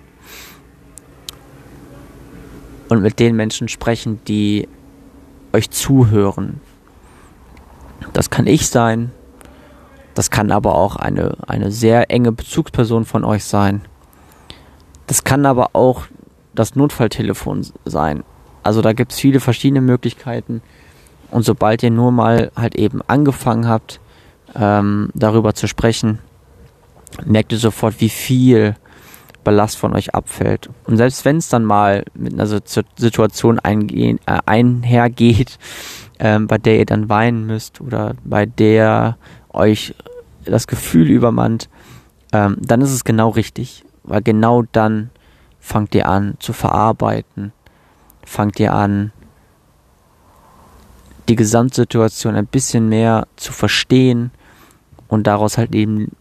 und 2.89 3.01
mit 3.01 3.19
den 3.19 3.35
Menschen 3.35 3.67
sprechen, 3.67 4.19
die 4.27 4.67
euch 5.53 5.69
zuhören. 5.69 6.59
Das 8.13 8.29
kann 8.29 8.47
ich 8.47 8.67
sein, 8.67 9.11
das 10.13 10.29
kann 10.29 10.51
aber 10.51 10.75
auch 10.75 10.95
eine, 10.95 11.37
eine 11.47 11.71
sehr 11.71 12.11
enge 12.11 12.31
Bezugsperson 12.31 13.05
von 13.05 13.23
euch 13.23 13.45
sein. 13.45 13.81
Das 15.07 15.23
kann 15.23 15.45
aber 15.45 15.69
auch 15.73 16.03
das 16.53 16.75
Notfalltelefon 16.75 17.65
sein. 17.85 18.23
Also 18.63 18.81
da 18.81 18.93
gibt 18.93 19.13
es 19.13 19.19
viele 19.19 19.39
verschiedene 19.39 19.81
Möglichkeiten. 19.81 20.61
Und 21.31 21.43
sobald 21.43 21.83
ihr 21.83 21.91
nur 21.91 22.11
mal 22.11 22.51
halt 22.55 22.75
eben 22.75 23.01
angefangen 23.07 23.67
habt, 23.67 23.99
ähm, 24.55 25.09
darüber 25.13 25.53
zu 25.53 25.67
sprechen, 25.67 26.19
merkt 27.25 27.51
ihr 27.51 27.59
sofort, 27.59 28.01
wie 28.01 28.09
viel 28.09 28.75
Ballast 29.49 29.77
von 29.77 29.95
euch 29.95 30.13
abfällt. 30.13 30.69
Und 30.85 30.97
selbst 30.97 31.25
wenn 31.25 31.37
es 31.37 31.49
dann 31.49 31.65
mal 31.65 32.03
mit 32.13 32.33
einer 32.33 32.45
Situation 32.45 33.57
eingehen, 33.57 34.19
äh, 34.27 34.37
einhergeht, 34.45 35.57
ähm, 36.19 36.45
bei 36.45 36.59
der 36.59 36.77
ihr 36.77 36.85
dann 36.85 37.09
weinen 37.09 37.47
müsst 37.47 37.81
oder 37.81 38.13
bei 38.23 38.45
der 38.45 39.17
euch 39.51 39.95
das 40.45 40.67
Gefühl 40.67 41.09
übermannt, 41.09 41.67
ähm, 42.31 42.57
dann 42.59 42.81
ist 42.81 42.91
es 42.91 43.03
genau 43.03 43.29
richtig, 43.29 43.83
weil 44.03 44.21
genau 44.21 44.65
dann 44.71 45.09
fangt 45.59 45.95
ihr 45.95 46.07
an 46.07 46.35
zu 46.37 46.53
verarbeiten, 46.53 47.51
fangt 48.23 48.59
ihr 48.59 48.75
an, 48.75 49.11
die 51.27 51.35
Gesamtsituation 51.35 52.35
ein 52.35 52.45
bisschen 52.45 52.87
mehr 52.87 53.27
zu 53.35 53.51
verstehen 53.51 54.29
und 55.07 55.25
daraus 55.25 55.57
halt 55.57 55.73
eben 55.73 56.11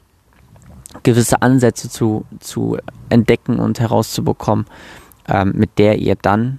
gewisse 1.03 1.43
Ansätze 1.43 1.89
zu, 1.91 2.25
zu 2.41 2.79
entdecken 3.09 3.59
und 3.59 3.81
herauszubekommen, 3.81 4.67
ähm, 5.27 5.53
mit 5.55 5.79
der 5.79 5.99
ihr 5.99 6.17
dann 6.17 6.59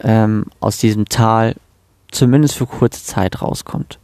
ähm, 0.00 0.46
aus 0.60 0.78
diesem 0.78 1.08
Tal 1.08 1.56
zumindest 2.10 2.54
für 2.54 2.66
kurze 2.66 3.04
Zeit 3.04 3.42
rauskommt. 3.42 3.98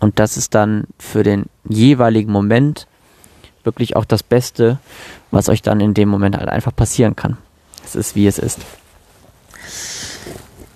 Und 0.00 0.18
das 0.18 0.36
ist 0.36 0.54
dann 0.54 0.84
für 0.98 1.22
den 1.22 1.46
jeweiligen 1.68 2.32
Moment 2.32 2.88
wirklich 3.62 3.94
auch 3.94 4.04
das 4.04 4.24
Beste, 4.24 4.78
was 5.30 5.48
euch 5.48 5.62
dann 5.62 5.80
in 5.80 5.94
dem 5.94 6.08
Moment 6.08 6.36
halt 6.36 6.48
einfach 6.48 6.74
passieren 6.74 7.14
kann. 7.14 7.38
Es 7.84 7.94
ist 7.94 8.16
wie 8.16 8.26
es 8.26 8.38
ist. 8.38 8.58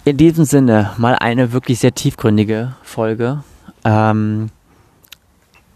In 0.04 0.16
diesem 0.16 0.44
Sinne 0.44 0.92
mal 0.96 1.16
eine 1.16 1.52
wirklich 1.52 1.80
sehr 1.80 1.92
tiefgründige 1.92 2.76
Folge. 2.84 3.42
Ähm, 3.84 4.50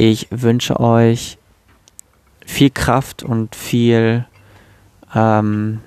ich 0.01 0.29
wünsche 0.31 0.81
euch 0.81 1.37
viel 2.47 2.71
Kraft 2.71 3.23
und 3.23 3.55
viel, 3.55 4.25
ähm, 5.15 5.81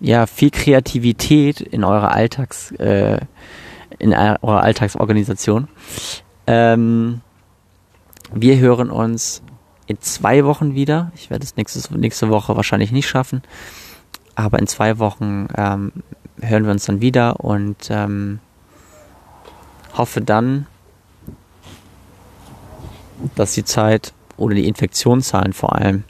ja, 0.00 0.26
viel 0.26 0.50
Kreativität 0.50 1.62
in 1.62 1.82
eurer 1.82 2.12
Alltags, 2.12 2.72
äh, 2.72 3.18
in 3.98 4.12
eurer 4.12 4.60
Alltagsorganisation. 4.60 5.66
Ähm, 6.46 7.22
wir 8.34 8.58
hören 8.58 8.90
uns 8.90 9.42
in 9.86 9.98
zwei 10.02 10.44
Wochen 10.44 10.74
wieder. 10.74 11.10
Ich 11.14 11.30
werde 11.30 11.44
es 11.44 11.56
nächstes, 11.56 11.90
nächste 11.90 12.28
Woche 12.28 12.54
wahrscheinlich 12.54 12.92
nicht 12.92 13.08
schaffen. 13.08 13.40
Aber 14.34 14.58
in 14.58 14.66
zwei 14.66 14.98
Wochen 14.98 15.48
ähm, 15.56 15.92
hören 16.42 16.64
wir 16.64 16.72
uns 16.72 16.84
dann 16.84 17.00
wieder 17.00 17.40
und 17.40 17.88
ähm, 17.88 18.40
hoffe 19.94 20.20
dann, 20.20 20.66
dass 23.34 23.52
die 23.52 23.64
Zeit 23.64 24.12
oder 24.36 24.54
die 24.54 24.68
Infektionszahlen 24.68 25.52
vor 25.52 25.74
allem 25.74 26.04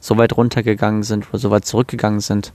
so 0.00 0.16
weit 0.18 0.36
runtergegangen 0.36 1.02
sind 1.02 1.28
oder 1.30 1.38
so 1.38 1.50
weit 1.50 1.64
zurückgegangen 1.64 2.20
sind, 2.20 2.52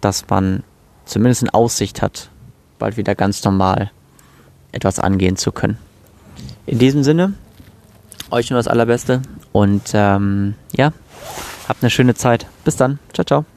dass 0.00 0.28
man 0.28 0.62
zumindest 1.04 1.42
in 1.42 1.50
Aussicht 1.50 2.02
hat, 2.02 2.30
bald 2.78 2.96
wieder 2.96 3.14
ganz 3.14 3.42
normal 3.44 3.90
etwas 4.72 4.98
angehen 4.98 5.36
zu 5.36 5.52
können. 5.52 5.78
In 6.66 6.78
diesem 6.78 7.02
Sinne, 7.02 7.34
euch 8.30 8.50
nur 8.50 8.58
das 8.58 8.68
Allerbeste 8.68 9.22
und 9.52 9.90
ähm, 9.94 10.54
ja, 10.76 10.92
habt 11.68 11.82
eine 11.82 11.90
schöne 11.90 12.14
Zeit. 12.14 12.46
Bis 12.64 12.76
dann. 12.76 12.98
Ciao, 13.12 13.24
ciao. 13.24 13.55